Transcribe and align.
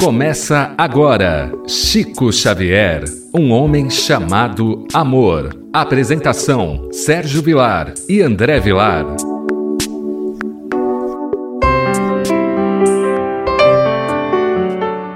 Começa 0.00 0.74
agora 0.78 1.52
Chico 1.66 2.32
Xavier, 2.32 3.02
um 3.34 3.50
homem 3.50 3.90
chamado 3.90 4.86
amor. 4.94 5.50
Apresentação: 5.72 6.88
Sérgio 6.92 7.42
Vilar 7.42 7.92
e 8.08 8.22
André 8.22 8.60
Vilar. 8.60 9.04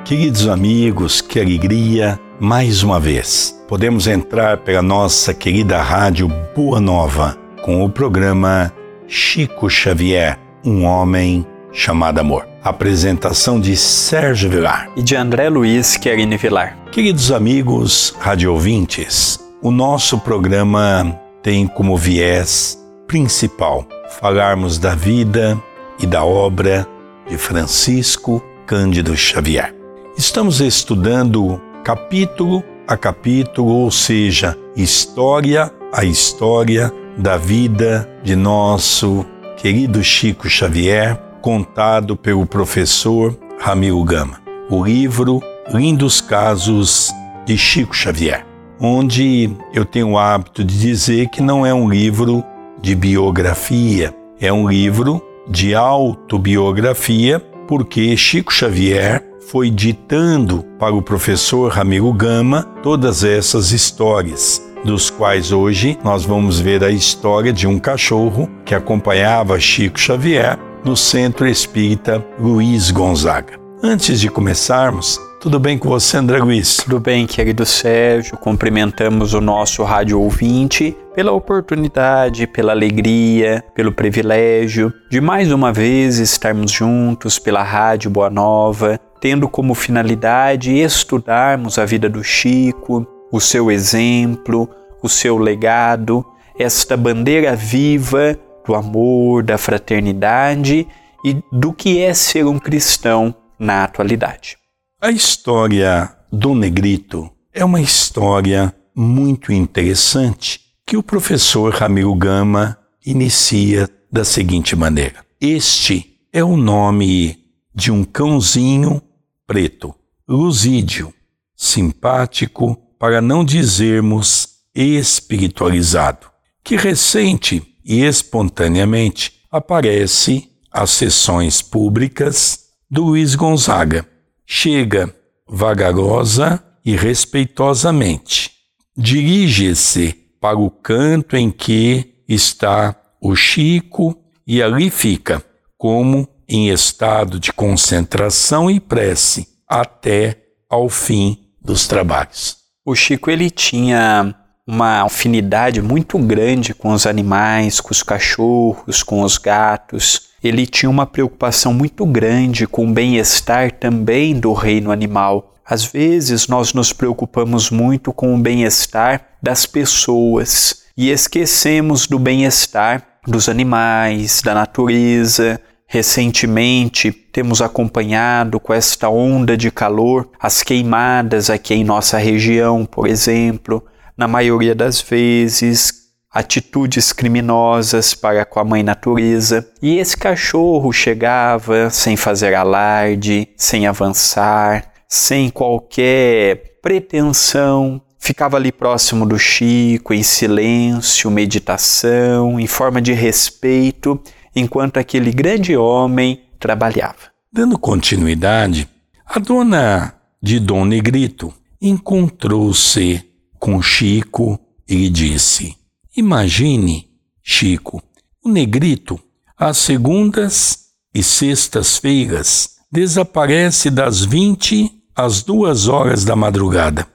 Queridos 0.04 0.48
amigos, 0.48 1.20
que 1.20 1.38
alegria 1.38 2.18
mais 2.40 2.82
uma 2.82 2.98
vez. 2.98 3.56
Podemos 3.68 4.08
entrar 4.08 4.58
pela 4.58 4.82
nossa 4.82 5.32
querida 5.32 5.80
rádio 5.80 6.28
Boa 6.56 6.80
Nova 6.80 7.38
com 7.62 7.84
o 7.84 7.88
programa 7.88 8.72
Chico 9.06 9.70
Xavier, 9.70 10.38
um 10.64 10.84
homem 10.84 11.46
chamado 11.72 12.18
amor. 12.20 12.46
Apresentação 12.62 13.58
de 13.58 13.76
Sérgio 13.76 14.50
Vilar 14.50 14.90
e 14.96 15.02
de 15.02 15.16
André 15.16 15.48
Luiz 15.48 15.96
Querine 15.96 16.36
Vilar. 16.36 16.76
Queridos 16.92 17.32
amigos 17.32 18.14
radiovintes, 18.20 19.40
o 19.60 19.70
nosso 19.70 20.18
programa 20.18 21.18
tem 21.42 21.66
como 21.66 21.96
viés 21.96 22.78
principal 23.06 23.86
falarmos 24.20 24.78
da 24.78 24.94
vida 24.94 25.60
e 25.98 26.06
da 26.06 26.24
obra 26.24 26.86
de 27.28 27.36
Francisco 27.36 28.42
Cândido 28.66 29.16
Xavier. 29.16 29.74
Estamos 30.16 30.60
estudando 30.60 31.60
capítulo 31.82 32.62
a 32.86 32.96
capítulo, 32.96 33.68
ou 33.68 33.90
seja, 33.90 34.56
história 34.76 35.72
a 35.92 36.04
história 36.04 36.92
da 37.18 37.36
vida 37.36 38.08
de 38.22 38.34
nosso 38.34 39.26
querido 39.58 40.02
Chico 40.02 40.48
Xavier, 40.48 41.20
contado 41.42 42.16
pelo 42.16 42.46
professor 42.46 43.36
Ramiro 43.58 44.02
Gama. 44.04 44.40
O 44.70 44.84
livro 44.84 45.42
Lindos 45.74 46.20
Casos 46.20 47.12
de 47.44 47.58
Chico 47.58 47.94
Xavier, 47.94 48.46
onde 48.80 49.50
eu 49.74 49.84
tenho 49.84 50.10
o 50.10 50.18
hábito 50.18 50.62
de 50.62 50.78
dizer 50.78 51.28
que 51.30 51.42
não 51.42 51.66
é 51.66 51.74
um 51.74 51.90
livro 51.90 52.44
de 52.80 52.94
biografia, 52.94 54.14
é 54.40 54.52
um 54.52 54.68
livro 54.68 55.20
de 55.48 55.74
autobiografia, 55.74 57.40
porque 57.66 58.16
Chico 58.16 58.52
Xavier 58.52 59.22
foi 59.50 59.68
ditando 59.68 60.64
para 60.78 60.94
o 60.94 61.02
professor 61.02 61.72
Ramiro 61.72 62.12
Gama 62.12 62.62
todas 62.84 63.24
essas 63.24 63.72
histórias, 63.72 64.62
dos 64.84 65.10
quais 65.10 65.50
hoje 65.50 65.98
nós 66.04 66.24
vamos 66.24 66.60
ver 66.60 66.84
a 66.84 66.90
história 66.90 67.52
de 67.52 67.66
um 67.66 67.80
cachorro 67.80 68.48
que 68.64 68.76
acompanhava 68.76 69.58
Chico 69.58 69.98
Xavier 69.98 70.56
no 70.84 70.96
Centro 70.96 71.46
Espírita 71.46 72.24
Luiz 72.38 72.90
Gonzaga. 72.90 73.60
Antes 73.82 74.20
de 74.20 74.28
começarmos, 74.28 75.20
tudo 75.40 75.58
bem 75.58 75.78
com 75.78 75.88
você, 75.88 76.16
André 76.16 76.38
Luiz? 76.38 76.76
Tudo 76.76 77.00
bem, 77.00 77.26
querido 77.26 77.64
Sérgio. 77.66 78.36
Cumprimentamos 78.36 79.34
o 79.34 79.40
nosso 79.40 79.82
rádio 79.82 80.20
ouvinte 80.20 80.96
pela 81.14 81.32
oportunidade, 81.32 82.46
pela 82.46 82.72
alegria, 82.72 83.64
pelo 83.74 83.92
privilégio 83.92 84.92
de 85.10 85.20
mais 85.20 85.52
uma 85.52 85.72
vez 85.72 86.18
estarmos 86.18 86.70
juntos 86.70 87.38
pela 87.38 87.62
Rádio 87.62 88.10
Boa 88.10 88.30
Nova, 88.30 88.98
tendo 89.20 89.48
como 89.48 89.74
finalidade 89.74 90.72
estudarmos 90.72 91.78
a 91.78 91.84
vida 91.84 92.08
do 92.08 92.22
Chico, 92.22 93.06
o 93.30 93.40
seu 93.40 93.70
exemplo, 93.70 94.68
o 95.02 95.08
seu 95.08 95.38
legado, 95.38 96.24
esta 96.58 96.96
bandeira 96.96 97.56
viva 97.56 98.38
do 98.66 98.74
amor, 98.74 99.42
da 99.42 99.58
fraternidade 99.58 100.86
e 101.24 101.42
do 101.52 101.72
que 101.72 102.00
é 102.00 102.12
ser 102.14 102.46
um 102.46 102.58
cristão 102.58 103.34
na 103.58 103.84
atualidade. 103.84 104.56
A 105.00 105.10
história 105.10 106.14
do 106.30 106.54
Negrito 106.54 107.30
é 107.52 107.64
uma 107.64 107.80
história 107.80 108.74
muito 108.94 109.52
interessante 109.52 110.60
que 110.86 110.96
o 110.96 111.02
professor 111.02 111.72
Ramiro 111.72 112.14
Gama 112.14 112.78
inicia 113.04 113.88
da 114.10 114.24
seguinte 114.24 114.76
maneira: 114.76 115.24
Este 115.40 116.18
é 116.32 116.42
o 116.42 116.56
nome 116.56 117.38
de 117.74 117.90
um 117.90 118.04
cãozinho 118.04 119.02
preto, 119.46 119.94
Luzídio, 120.28 121.12
simpático, 121.56 122.76
para 122.98 123.20
não 123.20 123.44
dizermos 123.44 124.48
espiritualizado, 124.74 126.26
que 126.62 126.76
recente 126.76 127.71
e 127.84 128.02
espontaneamente 128.02 129.42
aparece 129.50 130.48
às 130.70 130.90
sessões 130.90 131.60
públicas 131.60 132.66
do 132.90 133.04
Luiz 133.04 133.34
Gonzaga. 133.34 134.06
Chega 134.46 135.14
vagarosa 135.48 136.62
e 136.84 136.96
respeitosamente. 136.96 138.52
Dirige-se 138.96 140.12
para 140.40 140.58
o 140.58 140.70
canto 140.70 141.36
em 141.36 141.50
que 141.50 142.22
está 142.28 142.96
o 143.20 143.36
Chico 143.36 144.18
e 144.46 144.62
ali 144.62 144.90
fica, 144.90 145.44
como 145.78 146.28
em 146.48 146.68
estado 146.70 147.38
de 147.38 147.52
concentração 147.52 148.70
e 148.70 148.80
prece, 148.80 149.48
até 149.68 150.42
ao 150.68 150.88
fim 150.88 151.38
dos 151.60 151.86
trabalhos. 151.86 152.56
O 152.84 152.94
Chico 152.94 153.30
ele 153.30 153.48
tinha 153.48 154.34
uma 154.66 155.02
afinidade 155.02 155.82
muito 155.82 156.18
grande 156.18 156.72
com 156.72 156.92
os 156.92 157.06
animais, 157.06 157.80
com 157.80 157.90
os 157.90 158.02
cachorros, 158.02 159.02
com 159.02 159.22
os 159.22 159.36
gatos. 159.36 160.30
Ele 160.42 160.66
tinha 160.66 160.90
uma 160.90 161.06
preocupação 161.06 161.72
muito 161.74 162.06
grande 162.06 162.66
com 162.66 162.86
o 162.86 162.92
bem-estar 162.92 163.72
também 163.72 164.38
do 164.38 164.52
reino 164.52 164.92
animal. 164.92 165.54
Às 165.64 165.84
vezes 165.84 166.48
nós 166.48 166.72
nos 166.72 166.92
preocupamos 166.92 167.70
muito 167.70 168.12
com 168.12 168.34
o 168.34 168.38
bem-estar 168.38 169.22
das 169.42 169.66
pessoas 169.66 170.82
e 170.96 171.10
esquecemos 171.10 172.06
do 172.06 172.18
bem-estar 172.18 173.02
dos 173.26 173.48
animais, 173.48 174.42
da 174.42 174.54
natureza. 174.54 175.60
Recentemente 175.86 177.12
temos 177.12 177.60
acompanhado 177.60 178.58
com 178.58 178.72
esta 178.72 179.08
onda 179.08 179.56
de 179.56 179.70
calor 179.70 180.28
as 180.40 180.62
queimadas 180.62 181.50
aqui 181.50 181.74
em 181.74 181.84
nossa 181.84 182.16
região, 182.16 182.84
por 182.84 183.06
exemplo 183.06 183.84
na 184.16 184.28
maioria 184.28 184.74
das 184.74 185.00
vezes, 185.00 186.02
atitudes 186.32 187.12
criminosas 187.12 188.14
para 188.14 188.44
com 188.44 188.58
a 188.58 188.64
mãe 188.64 188.82
natureza, 188.82 189.68
e 189.82 189.98
esse 189.98 190.16
cachorro 190.16 190.92
chegava 190.92 191.90
sem 191.90 192.16
fazer 192.16 192.54
alarde, 192.54 193.48
sem 193.56 193.86
avançar, 193.86 194.92
sem 195.08 195.50
qualquer 195.50 196.78
pretensão, 196.80 198.00
ficava 198.18 198.56
ali 198.56 198.72
próximo 198.72 199.26
do 199.26 199.38
Chico, 199.38 200.14
em 200.14 200.22
silêncio, 200.22 201.30
meditação, 201.30 202.58
em 202.58 202.66
forma 202.66 203.02
de 203.02 203.12
respeito, 203.12 204.18
enquanto 204.56 204.98
aquele 204.98 205.32
grande 205.32 205.76
homem 205.76 206.40
trabalhava. 206.58 207.32
Dando 207.52 207.78
continuidade, 207.78 208.88
a 209.26 209.38
dona 209.38 210.14
de 210.42 210.58
Dom 210.58 210.84
Negrito 210.84 211.52
encontrou-se 211.80 213.31
com 213.62 213.80
Chico 213.80 214.58
e 214.88 214.96
lhe 214.96 215.08
disse: 215.08 215.76
Imagine, 216.16 217.08
Chico, 217.40 218.02
o 218.44 218.48
negrito, 218.48 219.20
às 219.56 219.76
segundas 219.76 220.88
e 221.14 221.22
sextas-feiras, 221.22 222.70
desaparece 222.90 223.88
das 223.88 224.24
vinte 224.24 224.90
às 225.14 225.44
duas 225.44 225.86
horas 225.86 226.24
da 226.24 226.34
madrugada. 226.34 227.06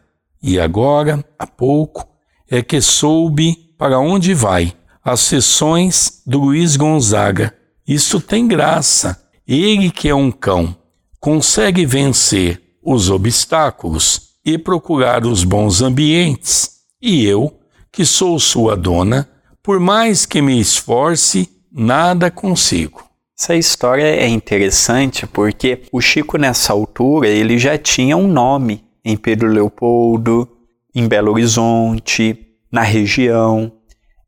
E 0.42 0.58
agora, 0.58 1.22
há 1.38 1.46
pouco, 1.46 2.08
é 2.50 2.62
que 2.62 2.80
soube 2.80 3.74
para 3.78 4.00
onde 4.00 4.34
vai. 4.34 4.74
As 5.04 5.20
sessões 5.20 6.22
do 6.26 6.40
Luiz 6.40 6.78
Gonzaga. 6.78 7.54
Isso 7.86 8.22
tem 8.22 8.48
graça. 8.48 9.22
Ele 9.46 9.92
que 9.92 10.08
é 10.08 10.16
um 10.16 10.32
cão, 10.32 10.74
consegue 11.20 11.86
vencer 11.86 12.62
os 12.82 13.10
obstáculos 13.10 14.27
e 14.48 14.58
procurar 14.58 15.26
os 15.26 15.44
bons 15.44 15.82
ambientes. 15.82 16.78
E 17.02 17.26
eu, 17.26 17.60
que 17.92 18.06
sou 18.06 18.40
sua 18.40 18.78
dona, 18.78 19.28
por 19.62 19.78
mais 19.78 20.26
que 20.26 20.42
me 20.42 20.58
esforce, 20.58 21.50
nada 21.70 22.32
consigo. 22.32 23.04
Essa 23.38 23.56
história 23.56 24.06
é 24.06 24.26
interessante 24.26 25.28
porque 25.28 25.82
o 25.92 26.00
Chico 26.00 26.38
nessa 26.38 26.72
altura 26.72 27.28
ele 27.28 27.58
já 27.60 27.78
tinha 27.78 28.16
um 28.16 28.28
nome 28.28 28.86
em 29.04 29.18
Pedro 29.18 29.50
Leopoldo, 29.50 30.48
em 30.96 31.06
Belo 31.10 31.34
Horizonte, 31.34 32.40
na 32.72 32.84
região. 32.84 33.70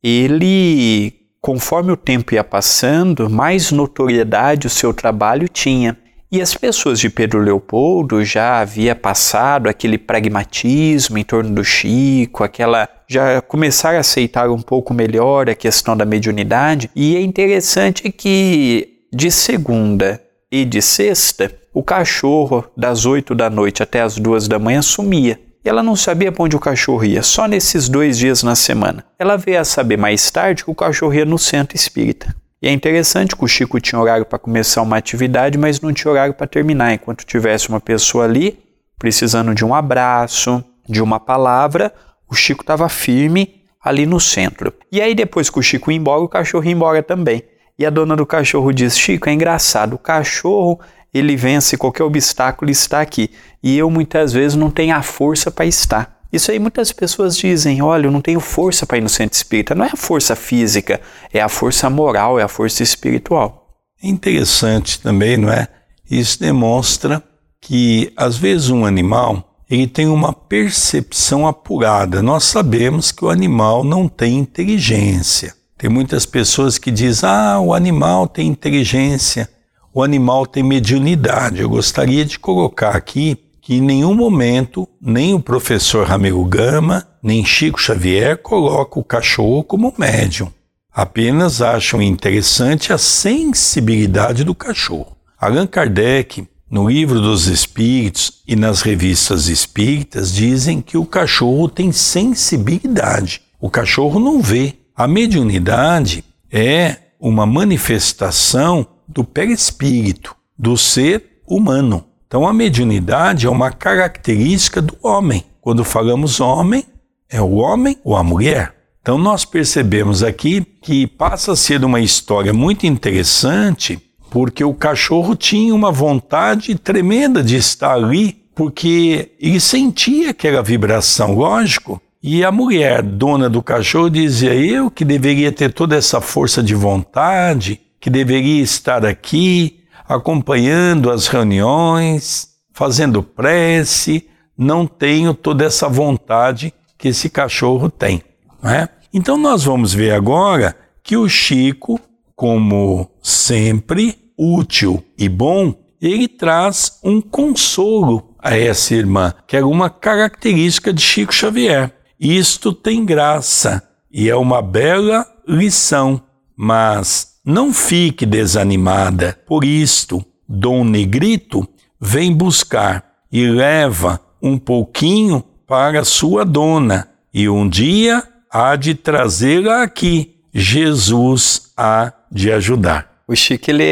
Ele, 0.03 1.13
conforme 1.41 1.93
o 1.93 1.97
tempo 1.97 2.33
ia 2.33 2.43
passando, 2.43 3.29
mais 3.29 3.71
notoriedade 3.71 4.67
o 4.67 4.69
seu 4.69 4.93
trabalho 4.93 5.47
tinha. 5.47 5.97
E 6.31 6.41
as 6.41 6.53
pessoas 6.53 6.99
de 6.99 7.09
Pedro 7.09 7.39
Leopoldo 7.39 8.23
já 8.23 8.59
havia 8.61 8.95
passado 8.95 9.67
aquele 9.67 9.97
pragmatismo 9.97 11.17
em 11.17 11.23
torno 11.23 11.49
do 11.55 11.63
Chico, 11.63 12.43
aquela 12.43 12.87
já 13.07 13.41
começaram 13.41 13.97
a 13.97 14.01
aceitar 14.01 14.47
um 14.51 14.61
pouco 14.61 14.93
melhor 14.93 15.49
a 15.49 15.55
questão 15.55 15.97
da 15.97 16.05
mediunidade. 16.05 16.91
E 16.95 17.15
é 17.15 17.21
interessante 17.21 18.11
que 18.11 18.99
de 19.11 19.31
segunda 19.31 20.21
e 20.51 20.65
de 20.65 20.83
sexta 20.83 21.51
o 21.73 21.81
cachorro 21.81 22.63
das 22.77 23.07
8 23.07 23.33
da 23.33 23.49
noite 23.49 23.81
até 23.81 24.01
as 24.01 24.17
2 24.17 24.47
da 24.47 24.59
manhã 24.59 24.83
sumia. 24.83 25.39
E 25.65 25.67
ela 25.67 25.81
não 25.81 25.95
sabia 25.95 26.31
para 26.31 26.43
onde 26.43 26.55
o 26.55 26.59
cachorro 26.59 27.03
ia, 27.03 27.23
só 27.23 27.47
nesses 27.47 27.89
dois 27.89 28.19
dias 28.19 28.43
na 28.43 28.55
semana. 28.55 29.03
Ela 29.17 29.35
veio 29.35 29.59
a 29.59 29.65
saber 29.65 29.97
mais 29.97 30.29
tarde 30.29 30.63
que 30.63 30.69
o 30.69 30.75
cachorro 30.75 31.13
ia 31.13 31.25
no 31.25 31.39
centro 31.39 31.75
espírita. 31.75 32.35
E 32.61 32.67
é 32.67 32.71
interessante 32.71 33.35
que 33.35 33.43
o 33.43 33.47
Chico 33.47 33.79
tinha 33.79 33.99
horário 33.99 34.25
para 34.25 34.37
começar 34.37 34.81
uma 34.81 34.97
atividade, 34.97 35.57
mas 35.57 35.79
não 35.79 35.93
tinha 35.93 36.11
horário 36.11 36.33
para 36.33 36.45
terminar. 36.45 36.93
Enquanto 36.93 37.25
tivesse 37.25 37.69
uma 37.69 37.79
pessoa 37.79 38.25
ali 38.25 38.59
precisando 38.97 39.55
de 39.55 39.63
um 39.63 39.73
abraço, 39.73 40.63
de 40.87 41.01
uma 41.01 41.19
palavra, 41.19 41.93
o 42.29 42.35
Chico 42.35 42.61
estava 42.61 42.89
firme 42.89 43.63
ali 43.81 44.05
no 44.05 44.19
centro. 44.19 44.73
E 44.91 45.01
aí 45.01 45.15
depois 45.15 45.49
que 45.49 45.57
o 45.57 45.61
Chico 45.61 45.89
ia 45.89 45.97
embora, 45.97 46.21
o 46.21 46.27
cachorro 46.27 46.65
ia 46.65 46.71
embora 46.71 47.01
também. 47.01 47.43
E 47.77 47.85
a 47.85 47.89
dona 47.89 48.13
do 48.13 48.25
cachorro 48.25 48.73
diz: 48.73 48.97
Chico, 48.97 49.29
é 49.29 49.33
engraçado, 49.33 49.93
o 49.93 49.97
cachorro 49.97 50.79
ele 51.13 51.35
vence 51.37 51.77
qualquer 51.77 52.03
obstáculo 52.03 52.69
e 52.69 52.73
está 52.73 52.99
aqui. 52.99 53.31
E 53.63 53.77
eu 53.77 53.89
muitas 53.89 54.33
vezes 54.33 54.57
não 54.57 54.69
tenho 54.69 54.95
a 54.95 55.01
força 55.01 55.49
para 55.49 55.65
estar. 55.65 56.18
Isso 56.31 56.51
aí 56.51 56.59
muitas 56.59 56.91
pessoas 56.91 57.37
dizem: 57.37 57.81
olha, 57.81 58.07
eu 58.07 58.11
não 58.11 58.21
tenho 58.21 58.39
força 58.39 58.85
para 58.85 58.97
ir 58.97 59.01
no 59.01 59.09
centro 59.09 59.35
espírita. 59.35 59.73
Não 59.73 59.85
é 59.85 59.89
a 59.91 59.97
força 59.97 60.35
física, 60.35 61.01
é 61.33 61.41
a 61.41 61.49
força 61.49 61.89
moral, 61.89 62.39
é 62.39 62.43
a 62.43 62.47
força 62.47 62.83
espiritual. 62.83 63.67
É 64.01 64.07
interessante 64.07 64.99
também, 64.99 65.37
não 65.37 65.51
é? 65.51 65.67
Isso 66.09 66.39
demonstra 66.39 67.21
que 67.61 68.11
às 68.15 68.37
vezes 68.37 68.69
um 68.69 68.85
animal 68.85 69.49
ele 69.69 69.85
tem 69.85 70.07
uma 70.07 70.33
percepção 70.33 71.45
apurada. 71.45 72.23
Nós 72.23 72.45
sabemos 72.45 73.11
que 73.11 73.23
o 73.23 73.29
animal 73.29 73.83
não 73.83 74.07
tem 74.07 74.37
inteligência. 74.37 75.53
Tem 75.77 75.89
muitas 75.89 76.25
pessoas 76.25 76.77
que 76.77 76.91
dizem: 76.91 77.29
ah, 77.29 77.59
o 77.59 77.73
animal 77.73 78.27
tem 78.27 78.47
inteligência, 78.47 79.49
o 79.93 80.03
animal 80.03 80.45
tem 80.45 80.63
mediunidade. 80.63 81.61
Eu 81.61 81.69
gostaria 81.69 82.25
de 82.25 82.39
colocar 82.39 82.95
aqui 82.95 83.37
que 83.69 83.75
em 83.75 83.81
nenhum 83.81 84.15
momento 84.15 84.89
nem 84.99 85.35
o 85.35 85.39
professor 85.39 86.07
Ramiro 86.07 86.43
Gama, 86.43 87.07
nem 87.21 87.45
Chico 87.45 87.79
Xavier 87.79 88.35
colocam 88.39 88.99
o 88.99 89.05
cachorro 89.05 89.63
como 89.63 89.93
médium. 89.95 90.51
Apenas 90.91 91.61
acham 91.61 92.01
interessante 92.01 92.91
a 92.91 92.97
sensibilidade 92.97 94.43
do 94.43 94.55
cachorro. 94.55 95.15
Allan 95.39 95.67
Kardec, 95.67 96.47
no 96.67 96.89
livro 96.89 97.21
dos 97.21 97.45
Espíritos 97.45 98.41
e 98.47 98.55
nas 98.55 98.81
revistas 98.81 99.47
espíritas, 99.47 100.33
dizem 100.33 100.81
que 100.81 100.97
o 100.97 101.05
cachorro 101.05 101.69
tem 101.69 101.91
sensibilidade. 101.91 103.43
O 103.61 103.69
cachorro 103.69 104.19
não 104.19 104.41
vê. 104.41 104.73
A 104.95 105.07
mediunidade 105.07 106.23
é 106.51 106.95
uma 107.19 107.45
manifestação 107.45 108.83
do 109.07 109.23
perispírito, 109.23 110.35
do 110.57 110.75
ser 110.75 111.23
humano. 111.47 112.08
Então, 112.29 112.47
a 112.47 112.53
mediunidade 112.53 113.47
é 113.47 113.49
uma 113.49 113.71
característica 113.71 114.79
do 114.79 114.95
homem. 115.01 115.43
Quando 115.59 115.83
falamos 115.83 116.39
homem, 116.39 116.85
é 117.27 117.41
o 117.41 117.55
homem 117.55 117.97
ou 118.03 118.15
a 118.15 118.23
mulher. 118.23 118.75
Então, 119.01 119.17
nós 119.17 119.45
percebemos 119.45 120.21
aqui 120.21 120.63
que 120.79 121.07
passa 121.07 121.53
a 121.53 121.55
ser 121.55 121.83
uma 121.83 121.99
história 121.99 122.53
muito 122.53 122.85
interessante, 122.85 123.99
porque 124.29 124.63
o 124.63 124.75
cachorro 124.75 125.35
tinha 125.35 125.73
uma 125.73 125.91
vontade 125.91 126.75
tremenda 126.75 127.41
de 127.41 127.55
estar 127.55 127.93
ali, 127.93 128.43
porque 128.53 129.31
ele 129.39 129.59
sentia 129.59 130.29
aquela 130.29 130.61
vibração, 130.61 131.33
lógico. 131.33 131.99
E 132.21 132.45
a 132.45 132.51
mulher, 132.51 133.01
dona 133.01 133.49
do 133.49 133.63
cachorro, 133.63 134.07
dizia: 134.07 134.53
Eu 134.53 134.91
que 134.91 135.03
deveria 135.03 135.51
ter 135.51 135.73
toda 135.73 135.95
essa 135.95 136.21
força 136.21 136.61
de 136.61 136.75
vontade, 136.75 137.81
que 137.99 138.07
deveria 138.07 138.61
estar 138.61 139.03
aqui, 139.03 139.78
acompanhando 140.09 141.11
as 141.11 141.27
reuniões, 141.27 142.49
fazendo 142.73 143.21
prece, 143.21 144.27
não 144.57 144.87
tenho 144.87 145.35
toda 145.35 145.63
essa 145.63 145.87
vontade 145.87 146.73
que 146.97 147.09
esse 147.09 147.29
cachorro 147.29 147.91
tem. 147.91 148.23
é? 148.63 148.89
Então 149.13 149.37
nós 149.37 149.63
vamos 149.63 149.93
ver 149.93 150.11
agora 150.11 150.75
que 151.03 151.15
o 151.15 151.29
Chico, 151.29 151.99
como 152.35 153.09
sempre 153.21 154.17
útil 154.35 155.03
e 155.15 155.29
bom, 155.29 155.75
ele 156.01 156.27
traz 156.27 156.99
um 157.03 157.21
consolo 157.21 158.33
a 158.39 158.57
essa 158.57 158.95
irmã, 158.95 159.33
que 159.45 159.57
é 159.57 159.63
uma 159.63 159.89
característica 159.89 160.91
de 160.91 161.01
Chico 161.01 161.33
Xavier. 161.33 161.93
Isto 162.19 162.73
tem 162.73 163.05
graça 163.05 163.83
e 164.11 164.29
é 164.29 164.35
uma 164.35 164.61
bela 164.61 165.25
lição, 165.47 166.21
mas 166.55 167.28
não 167.43 167.73
fique 167.73 168.25
desanimada, 168.25 169.39
por 169.47 169.63
isto, 169.63 170.23
Dom 170.47 170.83
Negrito 170.83 171.67
vem 171.99 172.33
buscar 172.33 173.03
e 173.31 173.45
leva 173.47 174.19
um 174.41 174.57
pouquinho 174.57 175.43
para 175.67 176.03
sua 176.03 176.43
dona, 176.43 177.09
e 177.33 177.47
um 177.47 177.69
dia 177.69 178.23
há 178.49 178.75
de 178.75 178.95
trazê-la 178.95 179.83
aqui. 179.83 180.35
Jesus 180.51 181.71
há 181.77 182.11
de 182.31 182.51
ajudar. 182.51 183.21
O 183.27 183.35
Chico 183.35 183.69
ele 183.69 183.83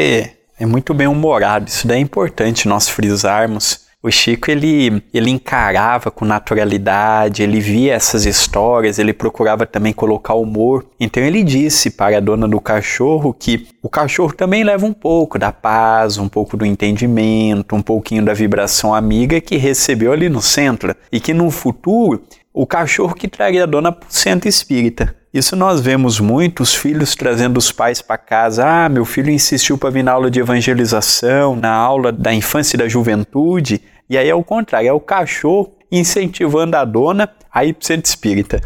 é 0.58 0.66
muito 0.66 0.92
bem 0.92 1.06
humorado, 1.06 1.68
isso 1.68 1.86
daí 1.86 1.98
é 1.98 2.02
importante 2.02 2.66
nós 2.66 2.88
frisarmos 2.88 3.87
o 4.00 4.12
Chico 4.12 4.48
ele, 4.48 5.02
ele 5.12 5.30
encarava 5.30 6.08
com 6.08 6.24
naturalidade, 6.24 7.42
ele 7.42 7.58
via 7.58 7.94
essas 7.94 8.24
histórias, 8.24 8.98
ele 8.98 9.12
procurava 9.12 9.66
também 9.66 9.92
colocar 9.92 10.34
humor. 10.34 10.86
Então 11.00 11.20
ele 11.20 11.42
disse 11.42 11.90
para 11.90 12.16
a 12.16 12.20
dona 12.20 12.46
do 12.46 12.60
cachorro 12.60 13.34
que 13.34 13.66
o 13.82 13.88
cachorro 13.88 14.32
também 14.32 14.62
leva 14.62 14.86
um 14.86 14.92
pouco 14.92 15.36
da 15.36 15.50
paz, 15.50 16.16
um 16.16 16.28
pouco 16.28 16.56
do 16.56 16.64
entendimento, 16.64 17.74
um 17.74 17.82
pouquinho 17.82 18.24
da 18.24 18.32
vibração 18.32 18.94
amiga 18.94 19.40
que 19.40 19.56
recebeu 19.56 20.12
ali 20.12 20.28
no 20.28 20.40
centro 20.40 20.94
e 21.10 21.18
que 21.18 21.34
no 21.34 21.50
futuro 21.50 22.22
o 22.54 22.66
cachorro 22.66 23.14
que 23.14 23.26
traria 23.26 23.64
a 23.64 23.66
dona 23.66 23.90
para 23.90 24.08
o 24.08 24.12
centro 24.12 24.48
espírita. 24.48 25.17
Isso 25.32 25.54
nós 25.54 25.80
vemos 25.80 26.18
muitos 26.18 26.74
filhos 26.74 27.14
trazendo 27.14 27.58
os 27.58 27.70
pais 27.70 28.00
para 28.00 28.16
casa. 28.16 28.64
Ah, 28.66 28.88
meu 28.88 29.04
filho 29.04 29.30
insistiu 29.30 29.76
para 29.76 29.90
vir 29.90 30.02
na 30.02 30.12
aula 30.12 30.30
de 30.30 30.40
evangelização, 30.40 31.54
na 31.54 31.72
aula 31.72 32.10
da 32.10 32.32
infância 32.32 32.76
e 32.76 32.78
da 32.78 32.88
juventude. 32.88 33.82
E 34.08 34.16
aí 34.16 34.28
é 34.28 34.34
o 34.34 34.42
contrário, 34.42 34.88
é 34.88 34.92
o 34.92 35.00
cachorro 35.00 35.74
incentivando 35.92 36.76
a 36.76 36.84
dona 36.84 37.28
a 37.52 37.64
ir 37.64 37.74
para 37.74 37.82
o 37.82 37.86
centro 37.86 38.08
espírita. 38.08 38.60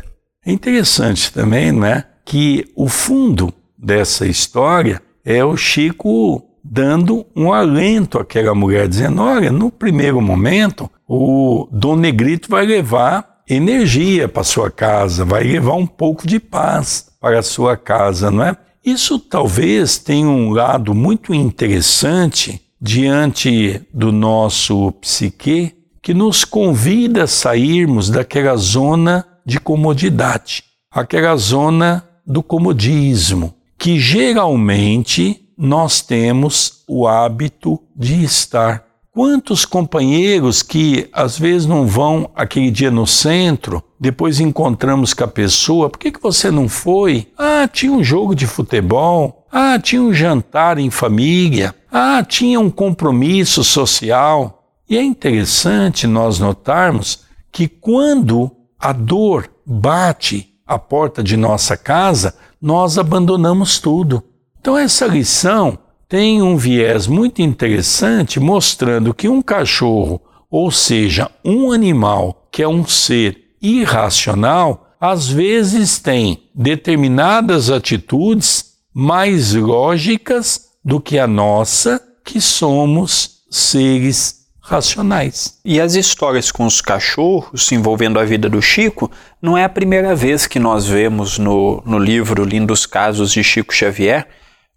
É 0.44 0.52
interessante 0.52 1.32
também, 1.32 1.72
né, 1.72 2.04
que 2.24 2.64
o 2.76 2.88
fundo 2.88 3.52
dessa 3.76 4.26
história 4.26 5.00
é 5.24 5.44
o 5.44 5.56
Chico 5.56 6.42
dando 6.64 7.26
um 7.34 7.52
alento 7.52 8.18
àquela 8.18 8.54
mulher, 8.54 8.88
dizendo: 8.88 9.22
olha, 9.22 9.50
no 9.50 9.70
primeiro 9.70 10.20
momento, 10.20 10.88
o 11.08 11.68
Dom 11.72 11.96
Negrito 11.96 12.48
vai 12.48 12.64
levar 12.64 13.31
energia 13.52 14.28
para 14.28 14.44
sua 14.44 14.70
casa, 14.70 15.24
vai 15.24 15.42
levar 15.44 15.74
um 15.74 15.86
pouco 15.86 16.26
de 16.26 16.40
paz 16.40 17.06
para 17.20 17.38
a 17.38 17.42
sua 17.42 17.76
casa, 17.76 18.30
não 18.30 18.44
é? 18.44 18.56
Isso 18.84 19.18
talvez 19.18 19.98
tenha 19.98 20.26
um 20.26 20.50
lado 20.50 20.92
muito 20.92 21.32
interessante 21.32 22.60
diante 22.80 23.80
do 23.94 24.10
nosso 24.10 24.90
psique 25.00 25.72
que 26.02 26.12
nos 26.12 26.44
convida 26.44 27.22
a 27.22 27.28
sairmos 27.28 28.10
daquela 28.10 28.56
zona 28.56 29.24
de 29.46 29.60
comodidade, 29.60 30.64
aquela 30.90 31.36
zona 31.36 32.04
do 32.26 32.42
comodismo, 32.42 33.54
que 33.78 34.00
geralmente 34.00 35.48
nós 35.56 36.00
temos 36.00 36.82
o 36.88 37.06
hábito 37.06 37.80
de 37.94 38.24
estar 38.24 38.84
Quantos 39.14 39.66
companheiros 39.66 40.62
que 40.62 41.06
às 41.12 41.38
vezes 41.38 41.66
não 41.66 41.86
vão 41.86 42.30
aquele 42.34 42.70
dia 42.70 42.90
no 42.90 43.06
centro, 43.06 43.84
depois 44.00 44.40
encontramos 44.40 45.12
com 45.12 45.22
a 45.22 45.28
pessoa, 45.28 45.90
por 45.90 45.98
que, 45.98 46.10
que 46.10 46.22
você 46.22 46.50
não 46.50 46.66
foi? 46.66 47.28
Ah, 47.36 47.68
tinha 47.70 47.92
um 47.92 48.02
jogo 48.02 48.34
de 48.34 48.46
futebol, 48.46 49.46
ah, 49.52 49.78
tinha 49.78 50.00
um 50.00 50.14
jantar 50.14 50.78
em 50.78 50.88
família, 50.88 51.74
ah, 51.92 52.24
tinha 52.26 52.58
um 52.58 52.70
compromisso 52.70 53.62
social. 53.62 54.64
E 54.88 54.96
é 54.96 55.02
interessante 55.02 56.06
nós 56.06 56.38
notarmos 56.38 57.26
que 57.52 57.68
quando 57.68 58.50
a 58.80 58.92
dor 58.92 59.50
bate 59.66 60.54
à 60.66 60.78
porta 60.78 61.22
de 61.22 61.36
nossa 61.36 61.76
casa, 61.76 62.34
nós 62.58 62.96
abandonamos 62.96 63.78
tudo. 63.78 64.24
Então, 64.58 64.78
essa 64.78 65.04
lição 65.06 65.78
tem 66.12 66.42
um 66.42 66.58
viés 66.58 67.06
muito 67.06 67.40
interessante 67.40 68.38
mostrando 68.38 69.14
que 69.14 69.30
um 69.30 69.40
cachorro, 69.40 70.20
ou 70.50 70.70
seja, 70.70 71.30
um 71.42 71.72
animal 71.72 72.50
que 72.52 72.62
é 72.62 72.68
um 72.68 72.86
ser 72.86 73.54
irracional, 73.62 74.94
às 75.00 75.30
vezes 75.30 75.98
tem 75.98 76.50
determinadas 76.54 77.70
atitudes 77.70 78.74
mais 78.92 79.54
lógicas 79.54 80.66
do 80.84 81.00
que 81.00 81.18
a 81.18 81.26
nossa, 81.26 81.98
que 82.22 82.42
somos 82.42 83.38
seres 83.50 84.42
racionais. 84.60 85.60
E 85.64 85.80
as 85.80 85.94
histórias 85.94 86.52
com 86.52 86.66
os 86.66 86.82
cachorros 86.82 87.72
envolvendo 87.72 88.20
a 88.20 88.24
vida 88.26 88.50
do 88.50 88.60
Chico 88.60 89.10
não 89.40 89.56
é 89.56 89.64
a 89.64 89.68
primeira 89.70 90.14
vez 90.14 90.46
que 90.46 90.58
nós 90.58 90.86
vemos 90.86 91.38
no, 91.38 91.82
no 91.86 91.98
livro 91.98 92.44
Lindos 92.44 92.84
Casos 92.84 93.32
de 93.32 93.42
Chico 93.42 93.72
Xavier 93.72 94.28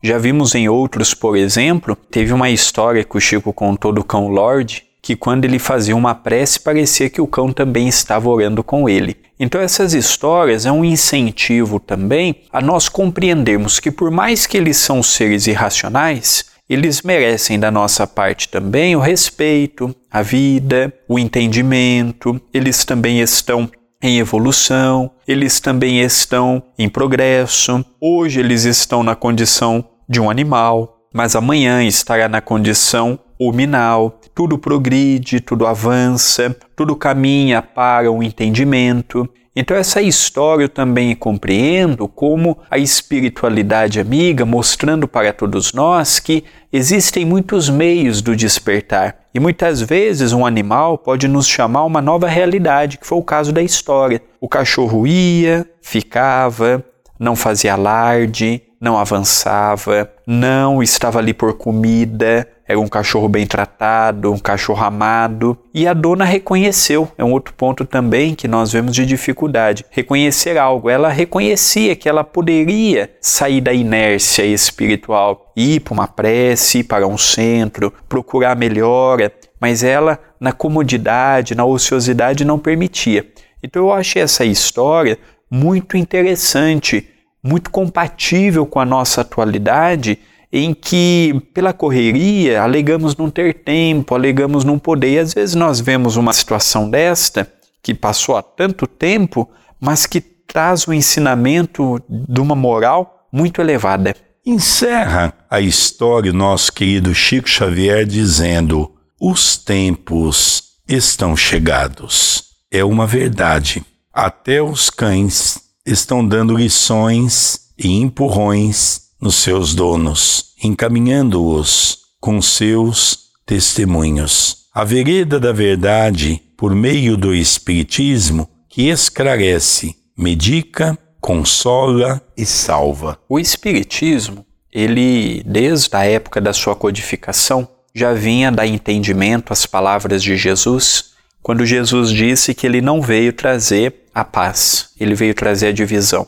Já 0.05 0.19
vimos 0.19 0.53
em 0.53 0.69
outros, 0.69 1.15
por 1.15 1.35
exemplo, 1.35 1.95
teve 1.95 2.31
uma 2.31 2.51
história 2.51 3.03
que 3.03 3.17
o 3.17 3.19
Chico 3.19 3.51
contou 3.51 3.91
do 3.91 4.03
cão 4.03 4.27
Lorde, 4.27 4.83
que 5.01 5.15
quando 5.15 5.45
ele 5.45 5.57
fazia 5.57 5.95
uma 5.95 6.13
prece 6.13 6.59
parecia 6.59 7.09
que 7.09 7.19
o 7.19 7.25
cão 7.25 7.51
também 7.51 7.87
estava 7.87 8.29
orando 8.29 8.63
com 8.63 8.87
ele. 8.87 9.17
Então 9.39 9.59
essas 9.59 9.95
histórias 9.95 10.67
é 10.67 10.71
um 10.71 10.85
incentivo 10.85 11.79
também 11.79 12.35
a 12.53 12.61
nós 12.61 12.87
compreendermos 12.87 13.79
que 13.79 13.89
por 13.89 14.11
mais 14.11 14.45
que 14.45 14.57
eles 14.57 14.77
são 14.77 15.01
seres 15.01 15.47
irracionais, 15.47 16.51
eles 16.69 17.01
merecem 17.01 17.59
da 17.59 17.71
nossa 17.71 18.05
parte 18.05 18.47
também 18.47 18.95
o 18.95 18.99
respeito, 18.99 19.95
a 20.11 20.21
vida, 20.21 20.93
o 21.09 21.17
entendimento, 21.17 22.39
eles 22.53 22.85
também 22.85 23.21
estão 23.21 23.67
em 24.03 24.19
evolução, 24.19 25.09
eles 25.27 25.59
também 25.59 26.01
estão 26.01 26.61
em 26.77 26.87
progresso. 26.87 27.83
Hoje 27.99 28.39
eles 28.39 28.65
estão 28.65 29.01
na 29.01 29.15
condição 29.15 29.83
de 30.07 30.19
um 30.19 30.29
animal, 30.29 30.99
mas 31.13 31.35
amanhã 31.35 31.83
estará 31.83 32.27
na 32.27 32.41
condição 32.41 33.19
huminal. 33.39 34.19
Tudo 34.33 34.57
progride, 34.57 35.39
tudo 35.39 35.65
avança, 35.65 36.55
tudo 36.75 36.95
caminha 36.95 37.61
para 37.61 38.11
o 38.11 38.21
entendimento. 38.21 39.27
Então, 39.57 39.77
essa 39.77 40.01
história 40.01 40.65
eu 40.65 40.69
também 40.69 41.15
compreendo 41.15 42.09
como 42.09 42.57
a 42.69 42.77
espiritualidade 42.77 44.01
amiga, 44.01 44.45
mostrando 44.45 45.07
para 45.07 45.31
todos 45.31 45.71
nós 45.71 46.19
que 46.19 46.43
existem 46.73 47.23
muitos 47.23 47.69
meios 47.69 48.21
do 48.21 48.35
despertar. 48.35 49.15
E 49.33 49.39
muitas 49.39 49.81
vezes 49.81 50.33
um 50.33 50.45
animal 50.45 50.97
pode 50.97 51.29
nos 51.29 51.47
chamar 51.47 51.85
uma 51.85 52.01
nova 52.01 52.27
realidade, 52.27 52.97
que 52.97 53.07
foi 53.07 53.17
o 53.17 53.23
caso 53.23 53.53
da 53.53 53.61
história. 53.61 54.21
O 54.41 54.49
cachorro 54.49 55.07
ia, 55.07 55.65
ficava, 55.81 56.83
não 57.17 57.33
fazia 57.33 57.73
alarde, 57.73 58.61
não 58.79 58.97
avançava, 58.97 60.11
não 60.25 60.81
estava 60.81 61.19
ali 61.19 61.33
por 61.33 61.53
comida, 61.53 62.47
era 62.67 62.79
um 62.79 62.87
cachorro 62.87 63.29
bem 63.29 63.45
tratado, 63.45 64.33
um 64.33 64.39
cachorro 64.39 64.83
amado, 64.83 65.55
e 65.71 65.87
a 65.87 65.93
dona 65.93 66.25
reconheceu. 66.25 67.07
É 67.15 67.23
um 67.23 67.31
outro 67.31 67.53
ponto 67.53 67.85
também 67.85 68.33
que 68.33 68.47
nós 68.47 68.71
vemos 68.71 68.95
de 68.95 69.05
dificuldade. 69.05 69.85
Reconhecer 69.91 70.57
algo. 70.57 70.89
Ela 70.89 71.09
reconhecia 71.09 71.95
que 71.95 72.09
ela 72.09 72.23
poderia 72.23 73.11
sair 73.21 73.61
da 73.61 73.71
inércia 73.71 74.43
espiritual, 74.43 75.53
ir 75.55 75.81
para 75.81 75.93
uma 75.93 76.07
prece, 76.07 76.79
ir 76.79 76.85
para 76.85 77.07
um 77.07 77.19
centro, 77.19 77.93
procurar 78.09 78.55
melhora, 78.55 79.31
mas 79.61 79.83
ela, 79.83 80.19
na 80.39 80.51
comodidade, 80.51 81.53
na 81.53 81.65
ociosidade, 81.65 82.43
não 82.43 82.57
permitia. 82.57 83.27
Então 83.61 83.83
eu 83.83 83.93
achei 83.93 84.23
essa 84.23 84.43
história 84.43 85.19
muito 85.49 85.97
interessante, 85.97 87.07
muito 87.45 87.69
compatível 87.69 88.65
com 88.65 88.79
a 88.79 88.85
nossa 88.85 89.21
atualidade 89.21 90.17
em 90.51 90.73
que, 90.73 91.39
pela 91.53 91.73
correria, 91.73 92.63
alegamos 92.63 93.15
não 93.15 93.29
ter 93.29 93.53
tempo, 93.53 94.15
alegamos 94.15 94.63
não 94.63 94.79
poder. 94.79 95.11
E 95.11 95.19
às 95.19 95.33
vezes 95.33 95.53
nós 95.53 95.79
vemos 95.79 96.17
uma 96.17 96.33
situação 96.33 96.89
desta, 96.89 97.47
que 97.83 97.93
passou 97.93 98.35
há 98.35 98.41
tanto 98.41 98.87
tempo, 98.87 99.47
mas 99.79 100.07
que 100.07 100.19
traz 100.19 100.87
o 100.87 100.91
um 100.91 100.93
ensinamento 100.93 102.01
de 102.09 102.41
uma 102.41 102.55
moral 102.55 103.27
muito 103.31 103.61
elevada. 103.61 104.15
Encerra 104.43 105.31
a 105.47 105.61
história 105.61 106.31
o 106.31 106.35
nosso 106.35 106.73
querido 106.73 107.13
Chico 107.13 107.47
Xavier 107.47 108.05
dizendo: 108.05 108.91
os 109.21 109.55
tempos 109.55 110.63
estão 110.87 111.35
chegados. 111.35 112.43
É 112.71 112.83
uma 112.83 113.05
verdade. 113.05 113.83
Até 114.11 114.61
os 114.61 114.89
cães 114.89 115.64
estão 115.85 116.27
dando 116.27 116.57
lições 116.57 117.59
e 117.77 117.89
empurrões 117.91 119.01
nos 119.21 119.35
seus 119.35 119.75
donos, 119.75 120.53
encaminhando-os 120.63 121.99
com 122.19 122.41
seus 122.41 123.25
testemunhos. 123.45 124.65
A 124.73 124.83
vereda 124.83 125.39
da 125.39 125.51
verdade, 125.51 126.41
por 126.57 126.73
meio 126.73 127.15
do 127.15 127.33
Espiritismo, 127.33 128.49
que 128.67 128.89
esclarece, 128.89 129.95
medica, 130.17 130.97
consola 131.21 132.21
e 132.35 132.45
salva. 132.45 133.19
O 133.29 133.39
Espiritismo, 133.39 134.45
ele, 134.71 135.43
desde 135.45 135.95
a 135.95 136.03
época 136.03 136.41
da 136.41 136.51
sua 136.51 136.75
codificação, 136.75 137.67
já 137.93 138.11
vinha 138.13 138.51
dar 138.51 138.67
entendimento 138.67 139.53
às 139.53 139.65
palavras 139.65 140.21
de 140.21 140.35
Jesus, 140.35 141.11
quando 141.41 141.65
Jesus 141.65 142.09
disse 142.09 142.53
que 142.53 142.67
ele 142.67 142.81
não 142.81 143.01
veio 143.01 143.31
trazer 143.31 144.04
a 144.15 144.23
paz, 144.23 144.91
ele 144.97 145.13
veio 145.13 145.35
trazer 145.35 145.67
a 145.67 145.73
divisão. 145.73 146.25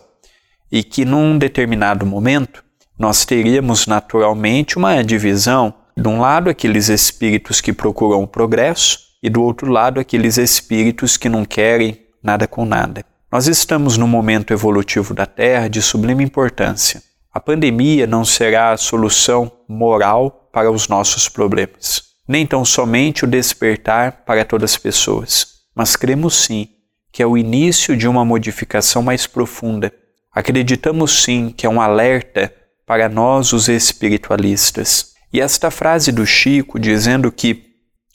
E 0.69 0.83
que 0.83 1.05
num 1.05 1.37
determinado 1.37 2.05
momento 2.05 2.61
nós 2.99 3.23
teríamos 3.23 3.87
naturalmente 3.87 4.77
uma 4.77 5.01
divisão. 5.01 5.73
De 5.95 6.05
um 6.05 6.19
lado, 6.19 6.49
aqueles 6.49 6.89
espíritos 6.89 7.61
que 7.61 7.71
procuram 7.71 8.21
o 8.21 8.27
progresso, 8.27 8.99
e 9.23 9.29
do 9.29 9.41
outro 9.41 9.71
lado, 9.71 10.01
aqueles 10.01 10.37
espíritos 10.37 11.15
que 11.15 11.29
não 11.29 11.45
querem 11.45 11.97
nada 12.21 12.45
com 12.45 12.65
nada. 12.65 13.05
Nós 13.31 13.47
estamos 13.47 13.97
num 13.97 14.07
momento 14.07 14.51
evolutivo 14.51 15.13
da 15.13 15.25
Terra 15.25 15.69
de 15.69 15.81
sublime 15.81 16.23
importância. 16.23 17.01
A 17.33 17.39
pandemia 17.39 18.05
não 18.05 18.25
será 18.25 18.71
a 18.71 18.77
solução 18.77 19.49
moral 19.67 20.49
para 20.51 20.69
os 20.69 20.89
nossos 20.89 21.29
problemas, 21.29 22.03
nem 22.27 22.45
tão 22.45 22.65
somente 22.65 23.23
o 23.23 23.27
despertar 23.27 24.23
para 24.25 24.43
todas 24.43 24.71
as 24.71 24.77
pessoas, 24.77 25.47
mas 25.73 25.95
cremos 25.95 26.35
sim 26.35 26.67
que 27.11 27.23
é 27.23 27.25
o 27.25 27.37
início 27.37 27.95
de 27.95 28.07
uma 28.07 28.23
modificação 28.23 29.01
mais 29.01 29.25
profunda. 29.25 29.91
Acreditamos 30.31 31.23
sim 31.23 31.53
que 31.55 31.65
é 31.65 31.69
um 31.69 31.81
alerta 31.81 32.53
para 32.85 33.09
nós, 33.09 33.53
os 33.53 33.67
espiritualistas. 33.67 35.13
E 35.33 35.41
esta 35.41 35.69
frase 35.69 36.11
do 36.11 36.25
Chico 36.25 36.79
dizendo 36.79 37.31
que 37.31 37.65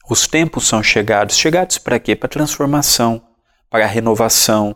os 0.09 0.27
tempos 0.27 0.67
são 0.67 0.83
chegados 0.83 1.37
chegados 1.37 1.79
para 1.79 1.99
quê? 1.99 2.17
Para 2.17 2.29
transformação, 2.29 3.23
para 3.71 3.87
renovação, 3.87 4.75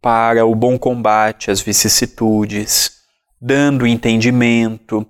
para 0.00 0.44
o 0.44 0.54
bom 0.54 0.78
combate 0.78 1.50
às 1.50 1.60
vicissitudes, 1.60 2.92
dando 3.40 3.86
entendimento, 3.86 5.06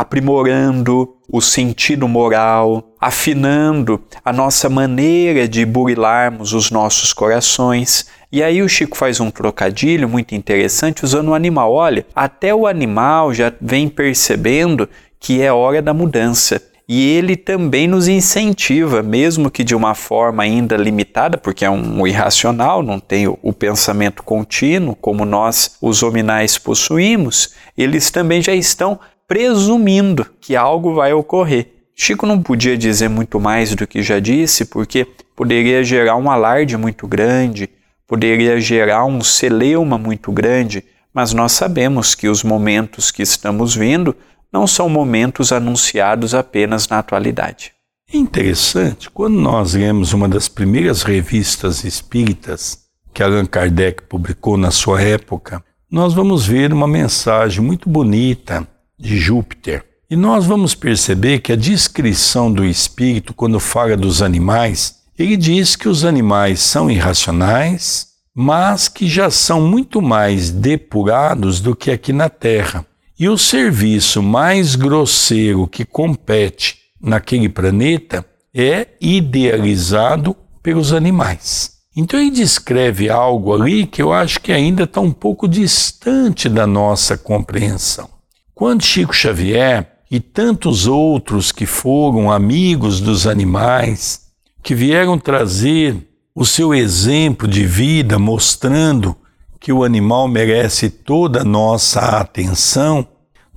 aprimorando 0.00 1.14
o 1.30 1.42
sentido 1.42 2.08
moral, 2.08 2.94
afinando 2.98 4.02
a 4.24 4.32
nossa 4.32 4.66
maneira 4.70 5.46
de 5.46 5.62
burilarmos 5.66 6.54
os 6.54 6.70
nossos 6.70 7.12
corações. 7.12 8.06
E 8.32 8.42
aí 8.42 8.62
o 8.62 8.68
Chico 8.68 8.96
faz 8.96 9.20
um 9.20 9.30
trocadilho 9.30 10.08
muito 10.08 10.34
interessante 10.34 11.04
usando 11.04 11.28
o 11.28 11.34
animal. 11.34 11.74
Olha, 11.74 12.06
até 12.14 12.54
o 12.54 12.66
animal 12.66 13.34
já 13.34 13.52
vem 13.60 13.90
percebendo 13.90 14.88
que 15.18 15.42
é 15.42 15.52
hora 15.52 15.82
da 15.82 15.92
mudança. 15.92 16.62
E 16.92 17.08
ele 17.10 17.36
também 17.36 17.86
nos 17.86 18.08
incentiva, 18.08 19.00
mesmo 19.00 19.48
que 19.48 19.62
de 19.62 19.76
uma 19.76 19.94
forma 19.94 20.42
ainda 20.42 20.76
limitada, 20.76 21.38
porque 21.38 21.64
é 21.64 21.70
um 21.70 22.04
irracional, 22.04 22.82
não 22.82 22.98
tem 22.98 23.28
o, 23.28 23.52
pensamento 23.52 24.24
contínuo 24.24 24.96
como 24.96 25.24
nós, 25.24 25.76
os 25.80 26.02
hominais, 26.02 26.58
possuímos, 26.58 27.54
eles 27.78 28.10
também 28.10 28.42
já 28.42 28.52
estão 28.52 28.98
presumindo 29.30 30.26
que 30.40 30.56
algo 30.56 30.92
vai 30.92 31.12
ocorrer. 31.12 31.68
Chico 31.94 32.26
não 32.26 32.42
podia 32.42 32.76
dizer 32.76 33.08
muito 33.08 33.38
mais 33.38 33.72
do 33.76 33.86
que 33.86 34.02
já 34.02 34.18
disse, 34.18 34.64
porque 34.64 35.06
poderia 35.36 35.84
gerar 35.84 36.16
um 36.16 36.28
alarde 36.28 36.76
muito 36.76 37.06
grande, 37.06 37.70
poderia 38.08 38.60
gerar 38.60 39.04
um 39.04 39.22
celeuma 39.22 39.96
muito 39.96 40.32
grande, 40.32 40.82
mas 41.14 41.32
nós 41.32 41.52
sabemos 41.52 42.12
que 42.16 42.26
os 42.26 42.42
momentos 42.42 43.12
que 43.12 43.22
estamos 43.22 43.72
vendo 43.72 44.16
não 44.52 44.66
são 44.66 44.88
momentos 44.88 45.52
anunciados 45.52 46.34
apenas 46.34 46.88
na 46.88 46.98
atualidade. 46.98 47.70
É 48.12 48.16
interessante, 48.16 49.08
quando 49.08 49.40
nós 49.40 49.74
lemos 49.74 50.12
uma 50.12 50.28
das 50.28 50.48
primeiras 50.48 51.04
revistas 51.04 51.84
espíritas 51.84 52.80
que 53.14 53.22
Allan 53.22 53.46
Kardec 53.46 54.02
publicou 54.08 54.56
na 54.56 54.72
sua 54.72 55.00
época, 55.00 55.62
nós 55.88 56.14
vamos 56.14 56.44
ver 56.48 56.72
uma 56.72 56.88
mensagem 56.88 57.62
muito 57.62 57.88
bonita 57.88 58.66
de 59.00 59.18
Júpiter. 59.18 59.84
E 60.10 60.16
nós 60.16 60.44
vamos 60.44 60.74
perceber 60.74 61.38
que 61.38 61.52
a 61.52 61.56
descrição 61.56 62.52
do 62.52 62.64
espírito, 62.64 63.32
quando 63.32 63.58
fala 63.58 63.96
dos 63.96 64.20
animais, 64.20 64.96
ele 65.18 65.36
diz 65.36 65.76
que 65.76 65.88
os 65.88 66.04
animais 66.04 66.60
são 66.60 66.90
irracionais, 66.90 68.08
mas 68.34 68.88
que 68.88 69.08
já 69.08 69.30
são 69.30 69.60
muito 69.60 70.02
mais 70.02 70.50
depurados 70.50 71.60
do 71.60 71.74
que 71.74 71.90
aqui 71.90 72.12
na 72.12 72.28
Terra. 72.28 72.84
E 73.18 73.28
o 73.28 73.38
serviço 73.38 74.22
mais 74.22 74.74
grosseiro 74.74 75.66
que 75.66 75.84
compete 75.84 76.78
naquele 77.00 77.48
planeta 77.48 78.24
é 78.54 78.88
idealizado 79.00 80.36
pelos 80.62 80.92
animais. 80.92 81.78
Então 81.96 82.18
ele 82.18 82.30
descreve 82.30 83.10
algo 83.10 83.54
ali 83.54 83.86
que 83.86 84.00
eu 84.00 84.12
acho 84.12 84.40
que 84.40 84.52
ainda 84.52 84.84
está 84.84 85.00
um 85.00 85.12
pouco 85.12 85.46
distante 85.46 86.48
da 86.48 86.66
nossa 86.66 87.16
compreensão. 87.16 88.19
Quando 88.60 88.84
Chico 88.84 89.14
Xavier 89.14 89.90
e 90.10 90.20
tantos 90.20 90.86
outros 90.86 91.50
que 91.50 91.64
foram 91.64 92.30
amigos 92.30 93.00
dos 93.00 93.26
animais, 93.26 94.26
que 94.62 94.74
vieram 94.74 95.18
trazer 95.18 95.96
o 96.34 96.44
seu 96.44 96.74
exemplo 96.74 97.48
de 97.48 97.64
vida 97.64 98.18
mostrando 98.18 99.16
que 99.58 99.72
o 99.72 99.82
animal 99.82 100.28
merece 100.28 100.90
toda 100.90 101.40
a 101.40 101.44
nossa 101.44 102.00
atenção, 102.00 103.08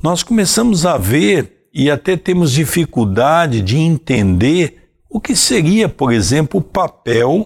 nós 0.02 0.24
começamos 0.24 0.86
a 0.86 0.98
ver 0.98 1.68
e 1.74 1.92
até 1.92 2.16
temos 2.16 2.54
dificuldade 2.54 3.62
de 3.62 3.78
entender 3.78 4.88
o 5.10 5.20
que 5.20 5.36
seria, 5.36 5.90
por 5.90 6.14
exemplo, 6.14 6.62
o 6.62 6.64
papel 6.64 7.46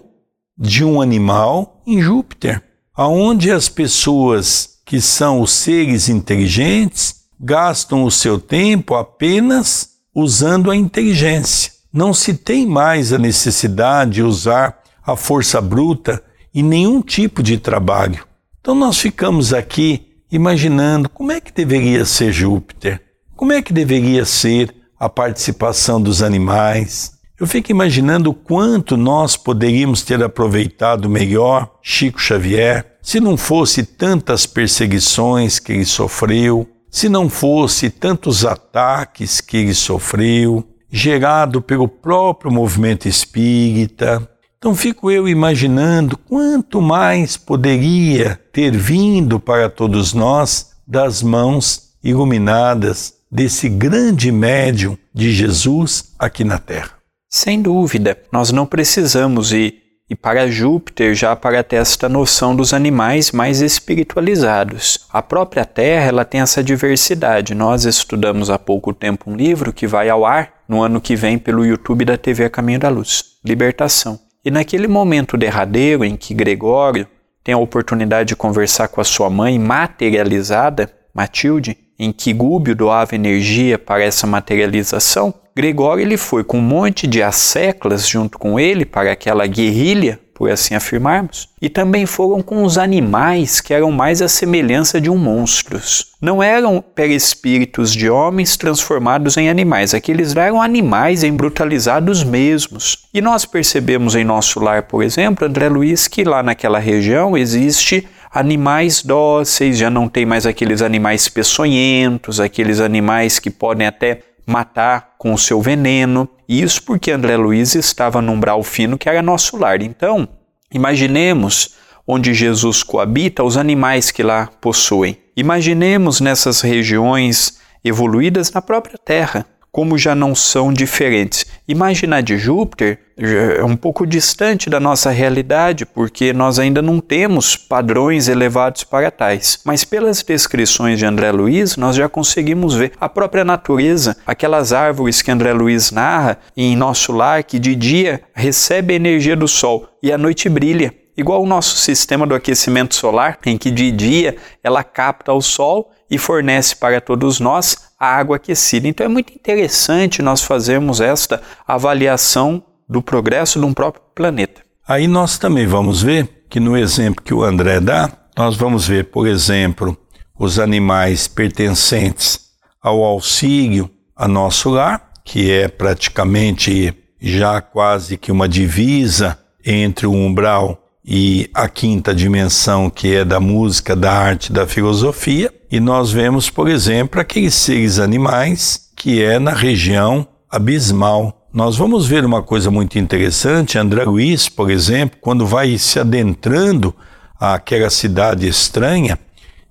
de 0.56 0.84
um 0.84 1.02
animal 1.02 1.82
em 1.84 2.00
Júpiter, 2.00 2.62
aonde 2.94 3.50
as 3.50 3.68
pessoas 3.68 4.78
que 4.86 5.00
são 5.00 5.40
os 5.40 5.50
seres 5.50 6.08
inteligentes 6.08 7.17
gastam 7.40 8.04
o 8.04 8.10
seu 8.10 8.38
tempo 8.38 8.94
apenas 8.94 9.90
usando 10.14 10.70
a 10.70 10.76
inteligência. 10.76 11.72
Não 11.92 12.12
se 12.12 12.34
tem 12.34 12.66
mais 12.66 13.12
a 13.12 13.18
necessidade 13.18 14.12
de 14.12 14.22
usar 14.22 14.78
a 15.04 15.16
força 15.16 15.60
bruta 15.60 16.22
em 16.54 16.62
nenhum 16.62 17.00
tipo 17.00 17.42
de 17.42 17.58
trabalho. 17.58 18.26
Então 18.60 18.74
nós 18.74 18.98
ficamos 18.98 19.54
aqui 19.54 20.06
imaginando 20.30 21.08
como 21.08 21.32
é 21.32 21.40
que 21.40 21.52
deveria 21.52 22.04
ser 22.04 22.32
Júpiter, 22.32 23.00
como 23.34 23.52
é 23.52 23.62
que 23.62 23.72
deveria 23.72 24.24
ser 24.24 24.74
a 24.98 25.08
participação 25.08 26.00
dos 26.00 26.22
animais. 26.22 27.12
Eu 27.38 27.46
fico 27.46 27.70
imaginando 27.70 28.30
o 28.30 28.34
quanto 28.34 28.96
nós 28.96 29.36
poderíamos 29.36 30.02
ter 30.02 30.22
aproveitado 30.22 31.08
melhor 31.08 31.70
Chico 31.80 32.20
Xavier 32.20 32.98
se 33.00 33.20
não 33.20 33.36
fosse 33.36 33.84
tantas 33.84 34.44
perseguições 34.44 35.58
que 35.58 35.72
ele 35.72 35.84
sofreu, 35.84 36.68
se 36.90 37.08
não 37.08 37.28
fosse 37.28 37.90
tantos 37.90 38.44
ataques 38.44 39.40
que 39.40 39.56
ele 39.56 39.74
sofreu, 39.74 40.64
gerado 40.90 41.60
pelo 41.60 41.86
próprio 41.86 42.50
movimento 42.50 43.08
espírita. 43.08 44.28
Então 44.58 44.74
fico 44.74 45.10
eu 45.10 45.28
imaginando 45.28 46.16
quanto 46.16 46.80
mais 46.80 47.36
poderia 47.36 48.40
ter 48.52 48.76
vindo 48.76 49.38
para 49.38 49.70
todos 49.70 50.12
nós 50.12 50.70
das 50.86 51.22
mãos 51.22 51.90
iluminadas 52.02 53.14
desse 53.30 53.68
grande 53.68 54.32
médium 54.32 54.96
de 55.14 55.32
Jesus 55.32 56.12
aqui 56.18 56.42
na 56.44 56.58
Terra. 56.58 56.92
Sem 57.30 57.60
dúvida, 57.60 58.16
nós 58.32 58.50
não 58.50 58.64
precisamos 58.64 59.52
ir 59.52 59.87
e 60.10 60.14
para 60.14 60.50
Júpiter 60.50 61.14
já 61.14 61.36
para 61.36 61.62
ter 61.62 61.76
esta 61.76 62.08
noção 62.08 62.56
dos 62.56 62.72
animais 62.72 63.30
mais 63.30 63.60
espiritualizados. 63.60 65.06
A 65.12 65.20
própria 65.20 65.64
Terra 65.64 66.06
ela 66.06 66.24
tem 66.24 66.40
essa 66.40 66.62
diversidade. 66.62 67.54
Nós 67.54 67.84
estudamos 67.84 68.48
há 68.48 68.58
pouco 68.58 68.94
tempo 68.94 69.30
um 69.30 69.36
livro 69.36 69.72
que 69.72 69.86
vai 69.86 70.08
ao 70.08 70.24
ar 70.24 70.52
no 70.66 70.82
ano 70.82 71.00
que 71.00 71.14
vem 71.14 71.38
pelo 71.38 71.64
YouTube 71.64 72.04
da 72.04 72.16
TV 72.16 72.48
Caminho 72.48 72.80
da 72.80 72.88
Luz, 72.88 73.24
Libertação. 73.44 74.18
E 74.44 74.50
naquele 74.50 74.88
momento 74.88 75.36
derradeiro 75.36 76.04
em 76.04 76.16
que 76.16 76.32
Gregório 76.32 77.06
tem 77.44 77.54
a 77.54 77.58
oportunidade 77.58 78.28
de 78.28 78.36
conversar 78.36 78.88
com 78.88 79.00
a 79.00 79.04
sua 79.04 79.28
mãe 79.28 79.58
materializada, 79.58 80.90
Matilde, 81.14 81.76
em 81.98 82.12
que 82.12 82.32
Gúbio 82.32 82.76
doava 82.76 83.14
energia 83.14 83.78
para 83.78 84.04
essa 84.04 84.26
materialização, 84.26 85.34
Gregório 85.58 86.02
ele 86.02 86.16
foi 86.16 86.44
com 86.44 86.58
um 86.58 86.62
monte 86.62 87.04
de 87.04 87.20
asseclas 87.20 88.08
junto 88.08 88.38
com 88.38 88.60
ele 88.60 88.84
para 88.84 89.10
aquela 89.10 89.44
guerrilha, 89.44 90.20
por 90.32 90.48
assim 90.48 90.76
afirmarmos, 90.76 91.48
e 91.60 91.68
também 91.68 92.06
foram 92.06 92.40
com 92.40 92.62
os 92.62 92.78
animais 92.78 93.60
que 93.60 93.74
eram 93.74 93.90
mais 93.90 94.22
a 94.22 94.28
semelhança 94.28 95.00
de 95.00 95.10
um 95.10 95.16
monstros. 95.18 96.12
Não 96.22 96.40
eram 96.40 96.80
perispíritos 96.80 97.92
de 97.92 98.08
homens 98.08 98.56
transformados 98.56 99.36
em 99.36 99.50
animais, 99.50 99.94
aqueles 99.94 100.36
eram 100.36 100.62
animais 100.62 101.24
embrutalizados 101.24 102.22
mesmos. 102.22 103.08
E 103.12 103.20
nós 103.20 103.44
percebemos 103.44 104.14
em 104.14 104.22
nosso 104.22 104.60
lar, 104.60 104.84
por 104.84 105.02
exemplo, 105.02 105.44
André 105.44 105.68
Luiz, 105.68 106.06
que 106.06 106.22
lá 106.22 106.40
naquela 106.40 106.78
região 106.78 107.36
existe 107.36 108.06
animais 108.32 109.02
dóceis, 109.02 109.76
já 109.76 109.90
não 109.90 110.08
tem 110.08 110.24
mais 110.24 110.46
aqueles 110.46 110.82
animais 110.82 111.28
peçonhentos, 111.28 112.38
aqueles 112.38 112.78
animais 112.78 113.40
que 113.40 113.50
podem 113.50 113.88
até 113.88 114.20
matar 114.48 115.14
com 115.18 115.34
o 115.34 115.38
seu 115.38 115.60
veneno. 115.60 116.26
Isso 116.48 116.82
porque 116.82 117.10
André 117.10 117.36
Luiz 117.36 117.74
estava 117.74 118.22
num 118.22 118.32
umbral 118.32 118.62
fino 118.62 118.96
que 118.96 119.08
era 119.08 119.20
nosso 119.20 119.58
lar. 119.58 119.82
Então, 119.82 120.26
imaginemos 120.72 121.76
onde 122.06 122.32
Jesus 122.32 122.82
coabita 122.82 123.44
os 123.44 123.58
animais 123.58 124.10
que 124.10 124.22
lá 124.22 124.48
possuem. 124.60 125.18
Imaginemos 125.36 126.20
nessas 126.20 126.62
regiões 126.62 127.58
evoluídas 127.84 128.50
na 128.50 128.62
própria 128.62 128.96
Terra 128.96 129.44
como 129.70 129.98
já 129.98 130.14
não 130.14 130.34
são 130.34 130.72
diferentes. 130.72 131.46
Imaginar 131.66 132.22
de 132.22 132.36
Júpiter 132.36 132.98
é 133.16 133.64
um 133.64 133.76
pouco 133.76 134.06
distante 134.06 134.70
da 134.70 134.78
nossa 134.78 135.10
realidade, 135.10 135.84
porque 135.84 136.32
nós 136.32 136.58
ainda 136.58 136.80
não 136.80 137.00
temos 137.00 137.56
padrões 137.56 138.28
elevados 138.28 138.84
para 138.84 139.10
tais. 139.10 139.58
Mas 139.64 139.84
pelas 139.84 140.22
descrições 140.22 140.98
de 140.98 141.04
André 141.04 141.32
Luiz, 141.32 141.76
nós 141.76 141.96
já 141.96 142.08
conseguimos 142.08 142.74
ver 142.74 142.92
a 143.00 143.08
própria 143.08 143.44
natureza, 143.44 144.16
aquelas 144.26 144.72
árvores 144.72 145.20
que 145.20 145.30
André 145.30 145.52
Luiz 145.52 145.90
narra 145.90 146.38
em 146.56 146.76
nosso 146.76 147.12
lar, 147.12 147.42
que 147.42 147.58
de 147.58 147.74
dia 147.74 148.22
recebe 148.32 148.94
a 148.94 148.96
energia 148.96 149.36
do 149.36 149.48
sol 149.48 149.88
e 150.02 150.12
à 150.12 150.18
noite 150.18 150.48
brilha. 150.48 150.94
Igual 151.16 151.42
o 151.42 151.46
nosso 151.46 151.76
sistema 151.76 152.24
do 152.24 152.34
aquecimento 152.36 152.94
solar, 152.94 153.38
em 153.44 153.58
que 153.58 153.72
de 153.72 153.90
dia 153.90 154.36
ela 154.62 154.84
capta 154.84 155.32
o 155.32 155.42
sol 155.42 155.90
e 156.08 156.16
fornece 156.16 156.76
para 156.76 157.00
todos 157.00 157.40
nós 157.40 157.87
a 157.98 158.06
água 158.06 158.36
aquecida. 158.36 158.86
Então 158.86 159.04
é 159.04 159.08
muito 159.08 159.32
interessante 159.32 160.22
nós 160.22 160.42
fazermos 160.42 161.00
esta 161.00 161.42
avaliação 161.66 162.62
do 162.88 163.02
progresso 163.02 163.58
de 163.58 163.66
um 163.66 163.74
próprio 163.74 164.02
planeta. 164.14 164.62
Aí 164.86 165.06
nós 165.06 165.38
também 165.38 165.66
vamos 165.66 166.02
ver 166.02 166.44
que 166.48 166.60
no 166.60 166.76
exemplo 166.76 167.22
que 167.22 167.34
o 167.34 167.42
André 167.42 167.80
dá, 167.80 168.10
nós 168.36 168.56
vamos 168.56 168.86
ver, 168.86 169.06
por 169.06 169.26
exemplo, 169.26 169.96
os 170.38 170.58
animais 170.58 171.26
pertencentes 171.26 172.40
ao 172.80 173.02
auxílio 173.02 173.90
a 174.16 174.26
nosso 174.26 174.70
lar, 174.70 175.10
que 175.24 175.50
é 175.50 175.68
praticamente 175.68 176.94
já 177.20 177.60
quase 177.60 178.16
que 178.16 178.32
uma 178.32 178.48
divisa 178.48 179.38
entre 179.64 180.06
o 180.06 180.12
umbral 180.12 180.88
e 181.04 181.50
a 181.52 181.68
quinta 181.68 182.14
dimensão, 182.14 182.88
que 182.88 183.14
é 183.14 183.24
da 183.24 183.40
música, 183.40 183.96
da 183.96 184.12
arte, 184.12 184.52
da 184.52 184.66
filosofia, 184.66 185.52
e 185.70 185.80
nós 185.80 186.10
vemos, 186.10 186.48
por 186.48 186.68
exemplo, 186.68 187.20
aqueles 187.20 187.54
seres 187.54 187.98
animais 187.98 188.88
que 188.96 189.22
é 189.22 189.38
na 189.38 189.52
região 189.52 190.26
abismal. 190.50 191.46
Nós 191.52 191.76
vamos 191.76 192.06
ver 192.06 192.24
uma 192.24 192.42
coisa 192.42 192.70
muito 192.70 192.98
interessante, 192.98 193.78
André 193.78 194.04
Luiz, 194.04 194.48
por 194.48 194.70
exemplo, 194.70 195.18
quando 195.20 195.46
vai 195.46 195.78
se 195.78 195.98
adentrando 195.98 196.94
àquela 197.38 197.90
cidade 197.90 198.46
estranha, 198.48 199.18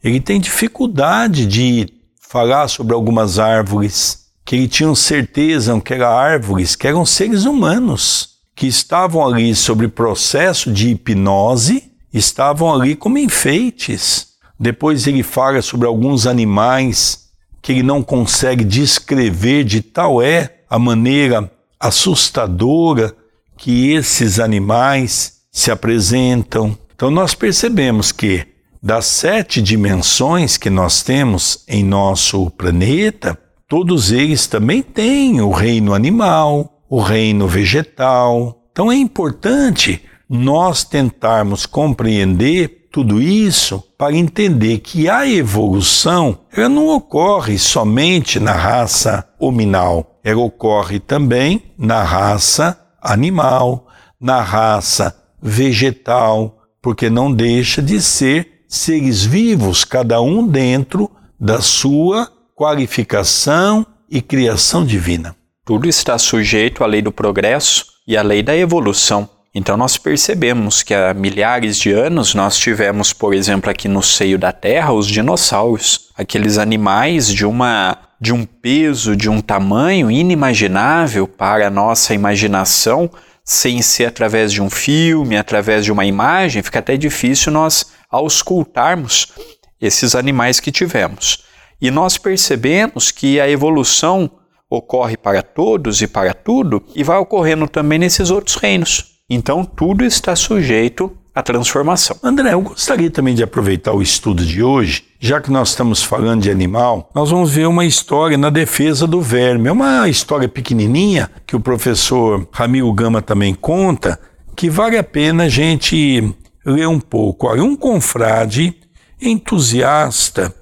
ele 0.04 0.20
tem 0.20 0.40
dificuldade 0.40 1.46
de 1.46 1.88
falar 2.20 2.68
sobre 2.68 2.94
algumas 2.94 3.40
árvores, 3.40 4.28
que 4.46 4.56
ele 4.56 4.68
tinha 4.68 4.94
certeza 4.96 5.80
que 5.82 5.94
eram 5.94 6.08
árvores, 6.08 6.76
que 6.76 6.88
eram 6.88 7.06
seres 7.06 7.46
humanos 7.46 8.38
que 8.56 8.66
estavam 8.66 9.26
ali 9.26 9.54
sobre 9.54 9.88
processo 9.88 10.72
de 10.72 10.90
hipnose, 10.90 11.92
estavam 12.12 12.74
ali 12.74 12.96
como 12.96 13.20
enfeites. 13.20 14.27
Depois 14.60 15.06
ele 15.06 15.24
fala 15.24 15.62
sobre 15.62 15.88
alguns 15.88 16.26
animais 16.26 17.28
que 17.62 17.72
ele 17.74 17.84
não 17.84 18.02
consegue 18.02 18.64
descrever 18.64 19.64
de 19.64 19.82
tal 19.82 20.22
é 20.22 20.62
a 20.70 20.80
maneira 20.80 21.52
assustadora 21.80 23.16
que 23.58 23.92
esses 23.92 24.40
animais 24.40 25.42
se 25.52 25.72
apresentam. 25.72 26.78
Então 26.96 27.12
nós 27.12 27.34
percebemos 27.34 28.12
que 28.12 28.46
das 28.82 29.06
sete 29.06 29.62
dimensões 29.62 30.58
que 30.58 30.70
nós 30.70 31.02
temos 31.02 31.64
em 31.68 31.84
nosso 31.84 32.50
planeta, 32.52 33.38
todos 33.68 34.12
eles 34.12 34.48
também 34.48 34.82
têm 34.82 35.42
o 35.42 35.52
reino 35.52 35.94
animal, 35.94 36.82
o 36.90 37.02
reino 37.02 37.48
vegetal. 37.48 38.64
Então 38.72 38.92
é 38.92 38.96
importante 38.96 40.02
nós 40.30 40.84
tentarmos 40.84 41.66
compreender 41.66 42.87
tudo 42.98 43.22
isso 43.22 43.84
para 43.96 44.16
entender 44.16 44.80
que 44.80 45.08
a 45.08 45.30
evolução 45.30 46.40
ela 46.52 46.68
não 46.68 46.88
ocorre 46.88 47.56
somente 47.60 48.40
na 48.40 48.54
raça 48.54 49.24
hominal, 49.38 50.18
ela 50.24 50.42
ocorre 50.42 51.00
também 51.00 51.62
na 51.78 52.02
raça 52.02 52.76
animal, 53.00 53.86
na 54.20 54.42
raça 54.42 55.16
vegetal, 55.40 56.58
porque 56.82 57.08
não 57.08 57.32
deixa 57.32 57.84
de 57.84 58.02
ser 58.02 58.64
seres 58.68 59.24
vivos, 59.24 59.86
cada 59.86 60.20
um 60.20 60.48
dentro 60.48 61.08
da 61.40 61.62
sua 61.62 62.28
qualificação 62.56 63.86
e 64.10 64.24
criação 64.24 64.84
divina. 64.84 65.36
Tudo 65.64 65.88
está 65.88 66.18
sujeito 66.18 66.84
à 66.84 66.88
lei 66.88 67.04
do 67.04 67.12
progresso 67.12 67.86
e 68.08 68.18
à 68.18 68.24
lei 68.24 68.42
da 68.42 68.58
evolução. 68.58 69.30
Então 69.54 69.76
nós 69.76 69.98
percebemos 69.98 70.84
que 70.84 70.94
há 70.94 71.14
milhares 71.14 71.78
de 71.78 71.92
anos 71.92 72.34
nós 72.36 72.58
tivemos, 72.58 73.14
por 73.14 73.34
exemplo, 73.34 73.70
aqui 73.70 73.88
no 73.88 74.04
seio 74.04 74.38
da 74.38 74.52
Terra, 74.52 74.94
os 74.94 75.08
dinossauros, 75.08 76.10
aqueles 76.16 76.58
animais 76.58 77.28
de 77.28 77.46
uma 77.46 77.98
de 78.20 78.34
um 78.34 78.46
peso, 78.46 79.16
de 79.16 79.30
um 79.30 79.40
tamanho 79.40 80.10
inimaginável 80.10 81.28
para 81.28 81.68
a 81.68 81.70
nossa 81.70 82.16
imaginação, 82.16 83.10
sem 83.44 83.82
ser 83.82 84.06
através 84.06 84.52
de 84.52 84.62
um 84.62 84.70
filme, 84.70 85.38
através 85.38 85.86
de 85.86 85.92
uma 85.92 86.06
imagem, 86.06 86.64
fica 86.64 86.80
até 86.80 86.98
difícil 86.98 87.52
nós 87.52 87.92
auscultarmos 88.10 89.34
esses 89.80 90.16
animais 90.16 90.60
que 90.60 90.72
tivemos. 90.72 91.46
E 91.80 91.92
nós 91.92 92.18
percebemos 92.18 93.12
que 93.12 93.40
a 93.40 93.48
evolução 93.48 94.32
ocorre 94.70 95.16
para 95.16 95.44
todos 95.44 96.02
e 96.02 96.08
para 96.08 96.34
tudo 96.34 96.84
e 96.96 97.04
vai 97.04 97.18
ocorrendo 97.18 97.70
também 97.70 98.00
nesses 98.00 98.32
outros 98.32 98.56
reinos. 98.56 99.17
Então 99.30 99.66
tudo 99.66 100.06
está 100.06 100.36
sujeito 100.38 101.12
à 101.36 101.44
transformação. 101.44 102.16
André, 102.24 102.54
eu 102.54 102.62
gostaria 102.62 103.12
também 103.12 103.36
de 103.36 103.44
aproveitar 103.44 103.94
o 103.94 104.02
estudo 104.02 104.46
de 104.46 104.64
hoje, 104.64 105.04
já 105.20 105.42
que 105.42 105.52
nós 105.52 105.70
estamos 105.70 106.02
falando 106.02 106.44
de 106.44 106.50
animal, 106.50 107.10
nós 107.14 107.30
vamos 107.30 107.52
ver 107.52 107.68
uma 107.68 107.86
história 107.86 108.38
na 108.38 108.50
defesa 108.50 109.06
do 109.06 109.22
verme. 109.22 109.68
É 109.68 109.72
uma 109.72 110.08
história 110.08 110.48
pequenininha 110.48 111.30
que 111.46 111.58
o 111.58 111.60
professor 111.60 112.48
Ramiro 112.54 112.92
Gama 112.94 113.22
também 113.22 113.54
conta, 113.54 114.18
que 114.56 114.70
vale 114.70 114.98
a 114.98 115.04
pena 115.04 115.44
a 115.44 115.50
gente 115.50 116.34
ler 116.66 116.88
um 116.88 117.00
pouco. 117.00 117.48
Olha, 117.48 117.64
um 117.64 117.76
confrade 117.76 118.74
entusiasta 119.22 120.56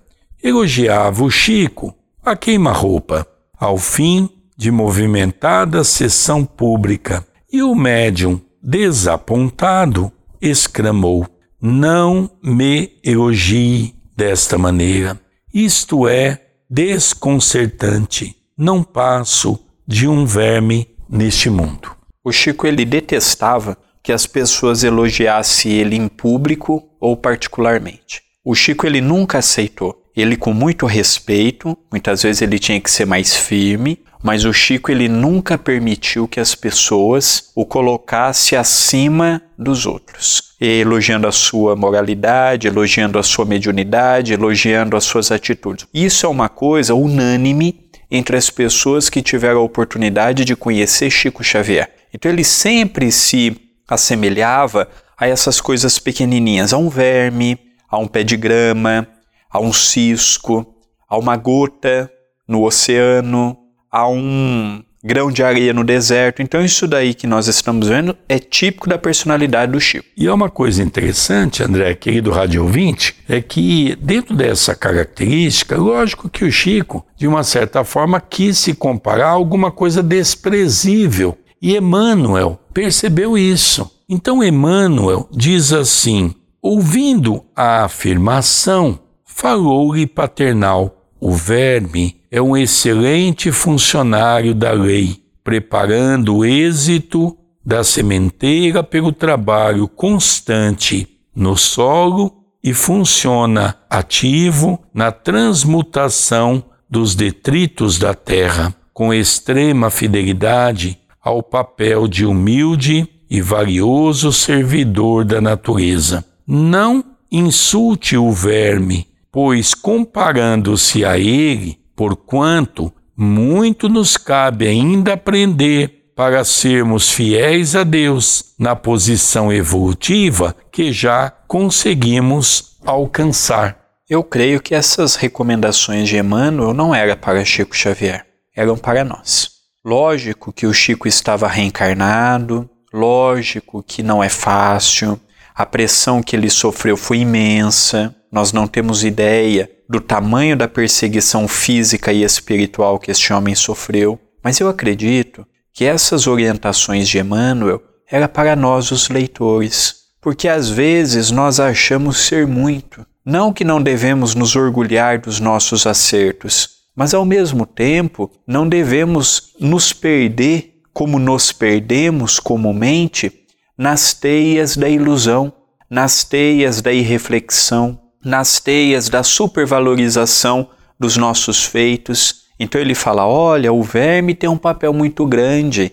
elogiava 0.43 1.23
o 1.23 1.29
Chico 1.29 1.93
a 2.25 2.35
queima-roupa, 2.35 3.27
ao 3.59 3.77
fim 3.77 4.27
de 4.57 4.71
movimentada 4.71 5.83
sessão 5.83 6.43
pública, 6.43 7.23
e 7.51 7.61
o 7.61 7.75
médium, 7.75 8.41
desapontado, 8.65 10.11
exclamou: 10.41 11.27
Não 11.61 12.29
me 12.41 12.97
elogie 13.03 13.93
desta 14.17 14.57
maneira. 14.57 15.19
Isto 15.53 16.07
é 16.07 16.41
desconcertante. 16.67 18.35
Não 18.57 18.83
passo 18.83 19.59
de 19.87 20.07
um 20.07 20.25
verme 20.25 20.89
neste 21.07 21.49
mundo. 21.49 21.95
O 22.23 22.31
Chico 22.31 22.65
ele 22.65 22.83
detestava 22.83 23.77
que 24.01 24.11
as 24.11 24.25
pessoas 24.25 24.83
elogiassem 24.83 25.71
ele 25.73 25.95
em 25.95 26.07
público 26.07 26.89
ou 26.99 27.15
particularmente. 27.15 28.23
O 28.43 28.55
Chico 28.55 28.87
ele 28.87 28.99
nunca 28.99 29.37
aceitou. 29.37 30.01
Ele 30.15 30.37
com 30.37 30.53
muito 30.53 30.85
respeito, 30.85 31.77
muitas 31.91 32.23
vezes 32.23 32.41
ele 32.41 32.57
tinha 32.57 32.79
que 32.79 32.89
ser 32.89 33.05
mais 33.05 33.35
firme, 33.35 33.99
mas 34.25 34.43
o 34.43 34.51
Chico 34.51 34.91
ele 34.91 35.07
nunca 35.07 35.55
permitiu 35.55 36.27
que 36.27 36.39
as 36.39 36.55
pessoas 36.55 37.51
o 37.53 37.63
colocassem 37.63 38.57
acima 38.57 39.39
dos 39.55 39.85
outros, 39.85 40.55
elogiando 40.59 41.27
a 41.27 41.31
sua 41.31 41.75
moralidade, 41.75 42.67
elogiando 42.67 43.19
a 43.19 43.23
sua 43.23 43.45
mediunidade, 43.45 44.33
elogiando 44.33 44.97
as 44.97 45.03
suas 45.03 45.31
atitudes. 45.31 45.85
Isso 45.93 46.25
é 46.25 46.29
uma 46.29 46.49
coisa 46.49 46.95
unânime 46.95 47.87
entre 48.09 48.35
as 48.35 48.49
pessoas 48.49 49.09
que 49.09 49.21
tiveram 49.21 49.59
a 49.59 49.63
oportunidade 49.63 50.43
de 50.43 50.55
conhecer 50.55 51.11
Chico 51.11 51.43
Xavier. 51.43 51.87
Então 52.11 52.31
ele 52.31 52.43
sempre 52.43 53.11
se 53.11 53.55
assemelhava 53.87 54.89
a 55.15 55.27
essas 55.27 55.61
coisas 55.61 55.99
pequenininhas, 55.99 56.73
a 56.73 56.77
um 56.79 56.89
verme, 56.89 57.59
a 57.87 57.99
um 57.99 58.07
pé 58.07 58.23
de 58.23 58.35
grama, 58.35 59.07
a 59.51 59.59
um 59.59 59.71
cisco, 59.71 60.65
a 61.07 61.15
uma 61.15 61.37
gota 61.37 62.11
no 62.47 62.63
oceano, 62.63 63.55
a 63.95 64.09
um 64.09 64.83
grão 65.01 65.31
de 65.31 65.41
areia 65.41 65.71
no 65.71 65.85
deserto. 65.85 66.41
Então, 66.41 66.65
isso 66.65 66.85
daí 66.85 67.13
que 67.13 67.25
nós 67.25 67.47
estamos 67.47 67.87
vendo 67.87 68.17
é 68.27 68.37
típico 68.37 68.89
da 68.89 68.97
personalidade 68.97 69.71
do 69.71 69.79
Chico. 69.79 70.05
E 70.17 70.27
é 70.27 70.33
uma 70.33 70.49
coisa 70.49 70.83
interessante, 70.83 71.63
André, 71.63 71.95
querido 71.95 72.29
rádio 72.29 72.63
ouvinte, 72.63 73.15
é 73.29 73.39
que 73.39 73.95
dentro 74.01 74.35
dessa 74.35 74.75
característica, 74.75 75.77
lógico 75.77 76.27
que 76.27 76.43
o 76.43 76.51
Chico, 76.51 77.05
de 77.15 77.25
uma 77.25 77.41
certa 77.41 77.85
forma, 77.85 78.19
quis 78.19 78.57
se 78.57 78.73
comparar 78.73 79.27
a 79.27 79.31
alguma 79.31 79.71
coisa 79.71 80.03
desprezível. 80.03 81.37
E 81.61 81.77
Emmanuel 81.77 82.59
percebeu 82.73 83.37
isso. 83.37 83.89
Então, 84.09 84.43
Emmanuel 84.43 85.29
diz 85.31 85.71
assim: 85.71 86.35
ouvindo 86.61 87.45
a 87.55 87.85
afirmação, 87.85 88.99
falou-lhe 89.23 90.05
paternal: 90.05 91.04
o 91.27 91.31
verme 91.31 92.17
é 92.29 92.39
um 92.39 92.55
excelente 92.55 93.51
funcionário 93.51 94.53
da 94.53 94.71
lei, 94.71 95.23
preparando 95.43 96.35
o 96.35 96.45
êxito 96.45 97.35
da 97.65 97.83
sementeira 97.83 98.83
pelo 98.83 99.11
trabalho 99.11 99.87
constante 99.87 101.07
no 101.35 101.57
solo 101.57 102.31
e 102.63 102.75
funciona 102.75 103.75
ativo 103.89 104.79
na 104.93 105.11
transmutação 105.11 106.63
dos 106.87 107.15
detritos 107.15 107.97
da 107.97 108.13
terra, 108.13 108.71
com 108.93 109.11
extrema 109.11 109.89
fidelidade 109.89 110.99
ao 111.19 111.41
papel 111.41 112.07
de 112.07 112.23
humilde 112.23 113.09
e 113.27 113.41
valioso 113.41 114.31
servidor 114.31 115.25
da 115.25 115.41
natureza. 115.41 116.23
Não 116.45 117.03
insulte 117.31 118.15
o 118.15 118.31
verme, 118.31 119.07
pois 119.35 119.73
comparando-se 119.73 121.03
a 121.03 121.19
ele, 121.19 121.77
porquanto 121.93 122.89
muito 123.17 123.89
nos 123.89 124.15
cabe 124.15 124.65
ainda 124.65 125.11
aprender 125.11 126.13
para 126.15 126.45
sermos 126.45 127.11
fiéis 127.11 127.75
a 127.75 127.83
Deus 127.83 128.53
na 128.57 128.77
posição 128.77 129.51
evolutiva 129.51 130.55
que 130.71 130.89
já 130.93 131.29
conseguimos 131.29 132.77
alcançar. 132.85 133.77
Eu 134.09 134.23
creio 134.23 134.61
que 134.61 134.73
essas 134.73 135.15
recomendações 135.15 136.07
de 136.07 136.15
Emmanuel 136.15 136.73
não 136.73 136.95
eram 136.95 137.17
para 137.17 137.43
Chico 137.43 137.75
Xavier, 137.75 138.25
eram 138.55 138.77
para 138.77 139.03
nós. 139.03 139.49
Lógico 139.83 140.53
que 140.53 140.65
o 140.65 140.73
Chico 140.73 141.09
estava 141.09 141.49
reencarnado, 141.49 142.69
lógico 142.93 143.83
que 143.83 144.01
não 144.01 144.23
é 144.23 144.29
fácil, 144.29 145.19
a 145.55 145.65
pressão 145.65 146.21
que 146.21 146.35
ele 146.35 146.49
sofreu 146.49 146.97
foi 146.97 147.19
imensa, 147.19 148.13
nós 148.29 148.51
não 148.51 148.67
temos 148.67 149.05
ideia 149.05 149.71
do 149.87 150.01
tamanho 150.01 150.57
da 150.57 150.67
perseguição 150.67 151.47
física 151.47 152.11
e 152.11 152.23
espiritual 152.23 152.99
que 152.99 153.09
este 153.09 153.31
homem 153.31 153.55
sofreu, 153.55 154.19
mas 154.43 154.59
eu 154.59 154.67
acredito 154.67 155.47
que 155.73 155.85
essas 155.85 156.27
orientações 156.27 157.07
de 157.07 157.19
Emmanuel 157.19 157.81
era 158.11 158.27
para 158.27 158.53
nós 158.53 158.91
os 158.91 159.07
leitores, 159.07 159.95
porque 160.19 160.49
às 160.49 160.69
vezes 160.69 161.31
nós 161.31 161.59
achamos 161.59 162.17
ser 162.17 162.45
muito. 162.45 163.05
Não 163.23 163.53
que 163.53 163.63
não 163.63 163.81
devemos 163.81 164.35
nos 164.35 164.55
orgulhar 164.57 165.19
dos 165.19 165.39
nossos 165.39 165.87
acertos, 165.87 166.69
mas 166.93 167.13
ao 167.13 167.23
mesmo 167.23 167.65
tempo 167.65 168.29
não 168.45 168.67
devemos 168.67 169.53
nos 169.59 169.93
perder 169.93 170.73
como 170.93 171.17
nos 171.17 171.51
perdemos 171.51 172.39
comumente 172.39 173.44
nas 173.77 174.13
teias 174.13 174.77
da 174.77 174.89
ilusão, 174.89 175.51
nas 175.89 176.23
teias 176.23 176.81
da 176.81 176.91
irreflexão, 176.91 177.99
nas 178.23 178.59
teias 178.59 179.09
da 179.09 179.23
supervalorização 179.23 180.69
dos 180.99 181.17
nossos 181.17 181.63
feitos. 181.63 182.45
Então 182.59 182.79
ele 182.79 182.95
fala: 182.95 183.27
olha, 183.27 183.71
o 183.71 183.83
verme 183.83 184.33
tem 184.33 184.49
um 184.49 184.57
papel 184.57 184.93
muito 184.93 185.25
grande, 185.25 185.91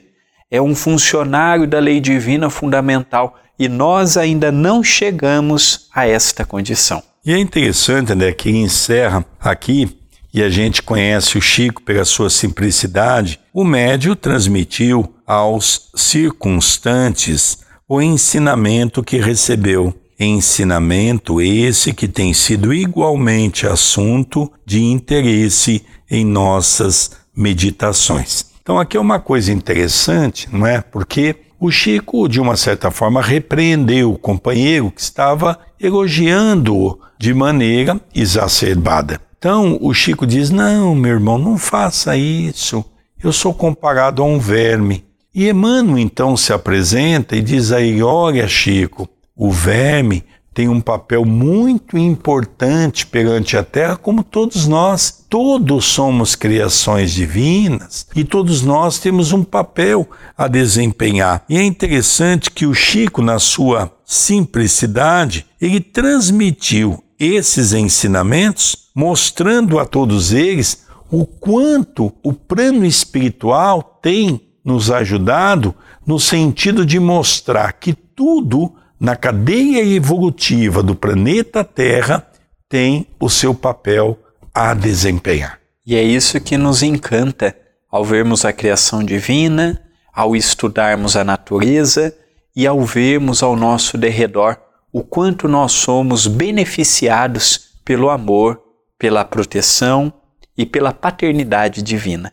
é 0.50 0.60
um 0.60 0.74
funcionário 0.74 1.66
da 1.66 1.78
lei 1.78 2.00
divina 2.00 2.48
fundamental 2.48 3.38
e 3.58 3.68
nós 3.68 4.16
ainda 4.16 4.50
não 4.50 4.82
chegamos 4.82 5.88
a 5.94 6.06
esta 6.06 6.44
condição. 6.44 7.02
E 7.24 7.32
é 7.32 7.38
interessante, 7.38 8.14
né, 8.14 8.32
que 8.32 8.48
ele 8.48 8.58
encerra 8.58 9.24
aqui, 9.38 9.96
e 10.34 10.42
a 10.42 10.48
gente 10.48 10.82
conhece 10.82 11.36
o 11.36 11.42
Chico 11.42 11.82
pela 11.82 12.04
sua 12.04 12.30
simplicidade, 12.30 13.38
o 13.52 13.62
médio 13.62 14.16
transmitiu 14.16 15.14
aos 15.26 15.90
circunstantes 15.94 17.58
o 17.94 18.00
ensinamento 18.00 19.02
que 19.02 19.18
recebeu 19.18 19.92
Ensinamento 20.18 21.42
esse 21.42 21.92
que 21.92 22.08
tem 22.08 22.32
sido 22.32 22.72
igualmente 22.72 23.66
assunto 23.66 24.50
de 24.64 24.82
interesse 24.82 25.84
em 26.10 26.24
nossas 26.24 27.10
meditações. 27.36 28.46
Então, 28.62 28.78
aqui 28.78 28.96
é 28.96 29.00
uma 29.00 29.18
coisa 29.18 29.52
interessante, 29.52 30.48
não 30.50 30.66
é? 30.66 30.80
Porque 30.80 31.36
o 31.60 31.70
Chico, 31.70 32.28
de 32.28 32.40
uma 32.40 32.56
certa 32.56 32.90
forma, 32.90 33.20
repreendeu 33.20 34.12
o 34.12 34.18
companheiro 34.18 34.90
que 34.90 35.00
estava 35.02 35.58
elogiando-o 35.78 36.98
de 37.18 37.34
maneira 37.34 38.00
exacerbada. 38.14 39.20
Então, 39.36 39.76
o 39.82 39.92
Chico 39.92 40.26
diz: 40.26 40.50
Não, 40.50 40.94
meu 40.94 41.12
irmão, 41.12 41.36
não 41.36 41.58
faça 41.58 42.16
isso. 42.16 42.82
Eu 43.22 43.32
sou 43.32 43.52
comparado 43.52 44.22
a 44.22 44.24
um 44.24 44.38
verme. 44.38 45.04
E 45.34 45.48
Emmanuel 45.48 45.98
então 45.98 46.36
se 46.36 46.52
apresenta 46.52 47.34
e 47.34 47.40
diz 47.40 47.72
aí: 47.72 48.02
Olha, 48.02 48.46
Chico, 48.46 49.08
o 49.34 49.50
verme 49.50 50.24
tem 50.54 50.68
um 50.68 50.80
papel 50.80 51.24
muito 51.24 51.96
importante 51.96 53.06
perante 53.06 53.56
a 53.56 53.62
terra, 53.62 53.96
como 53.96 54.22
todos 54.22 54.66
nós. 54.66 55.24
Todos 55.30 55.86
somos 55.86 56.34
criações 56.34 57.10
divinas 57.12 58.06
e 58.14 58.22
todos 58.22 58.60
nós 58.60 58.98
temos 58.98 59.32
um 59.32 59.42
papel 59.42 60.06
a 60.36 60.46
desempenhar. 60.46 61.42
E 61.48 61.56
é 61.56 61.62
interessante 61.62 62.50
que 62.50 62.66
o 62.66 62.74
Chico, 62.74 63.22
na 63.22 63.38
sua 63.38 63.90
simplicidade, 64.04 65.46
ele 65.58 65.80
transmitiu 65.80 67.02
esses 67.18 67.72
ensinamentos, 67.72 68.90
mostrando 68.94 69.78
a 69.78 69.86
todos 69.86 70.34
eles 70.34 70.84
o 71.10 71.24
quanto 71.24 72.12
o 72.22 72.34
plano 72.34 72.84
espiritual 72.84 73.98
tem 74.02 74.51
nos 74.64 74.90
ajudado 74.90 75.74
no 76.06 76.18
sentido 76.20 76.84
de 76.84 76.98
mostrar 77.00 77.72
que 77.72 77.92
tudo 77.92 78.74
na 78.98 79.16
cadeia 79.16 79.84
evolutiva 79.84 80.82
do 80.82 80.94
planeta 80.94 81.64
Terra 81.64 82.26
tem 82.68 83.06
o 83.18 83.28
seu 83.28 83.54
papel 83.54 84.18
a 84.54 84.74
desempenhar. 84.74 85.58
E 85.84 85.96
é 85.96 86.02
isso 86.02 86.40
que 86.40 86.56
nos 86.56 86.82
encanta 86.82 87.56
ao 87.90 88.04
vermos 88.04 88.44
a 88.44 88.52
criação 88.52 89.02
divina, 89.02 89.80
ao 90.12 90.36
estudarmos 90.36 91.16
a 91.16 91.24
natureza 91.24 92.14
e 92.54 92.66
ao 92.66 92.80
vermos 92.82 93.42
ao 93.42 93.56
nosso 93.56 93.98
derredor 93.98 94.56
o 94.92 95.02
quanto 95.02 95.48
nós 95.48 95.72
somos 95.72 96.26
beneficiados 96.26 97.72
pelo 97.84 98.10
amor, 98.10 98.62
pela 98.98 99.24
proteção 99.24 100.12
e 100.56 100.66
pela 100.66 100.92
paternidade 100.92 101.82
divina. 101.82 102.32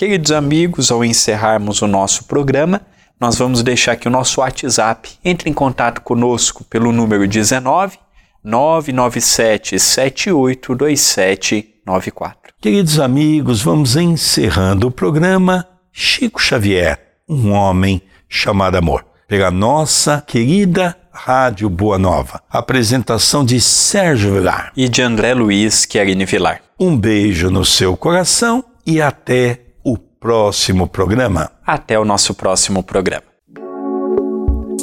Queridos 0.00 0.32
amigos, 0.32 0.90
ao 0.90 1.04
encerrarmos 1.04 1.82
o 1.82 1.86
nosso 1.86 2.24
programa, 2.24 2.80
nós 3.20 3.36
vamos 3.36 3.62
deixar 3.62 3.92
aqui 3.92 4.08
o 4.08 4.10
nosso 4.10 4.40
WhatsApp. 4.40 5.10
Entre 5.22 5.50
em 5.50 5.52
contato 5.52 6.00
conosco 6.00 6.64
pelo 6.64 6.90
número 6.90 7.28
19 7.28 7.98
997 8.42 9.78
782794. 9.78 12.54
Queridos 12.62 12.98
amigos, 12.98 13.60
vamos 13.60 13.94
encerrando 13.94 14.86
o 14.86 14.90
programa 14.90 15.68
Chico 15.92 16.40
Xavier, 16.40 16.98
um 17.28 17.52
homem 17.52 18.00
chamado 18.26 18.76
amor. 18.76 19.04
Pela 19.28 19.50
nossa 19.50 20.24
querida 20.26 20.96
Rádio 21.12 21.68
Boa 21.68 21.98
Nova. 21.98 22.42
Apresentação 22.48 23.44
de 23.44 23.60
Sérgio 23.60 24.32
Vilar 24.32 24.72
e 24.74 24.88
de 24.88 25.02
André 25.02 25.34
Luiz 25.34 25.84
Querini 25.84 26.24
Vilar. 26.24 26.62
Um 26.80 26.96
beijo 26.96 27.50
no 27.50 27.66
seu 27.66 27.98
coração 27.98 28.64
e 28.86 29.02
até 29.02 29.66
próximo 30.20 30.86
programa. 30.86 31.50
Até 31.66 31.98
o 31.98 32.04
nosso 32.04 32.34
próximo 32.34 32.82
programa. 32.82 33.24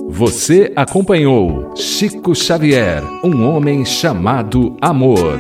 Você 0.10 0.74
acompanhou 0.76 1.76
Chico 1.76 2.34
Xavier, 2.34 3.04
um 3.24 3.48
homem 3.48 3.86
chamado 3.86 4.76
Amor. 4.82 5.38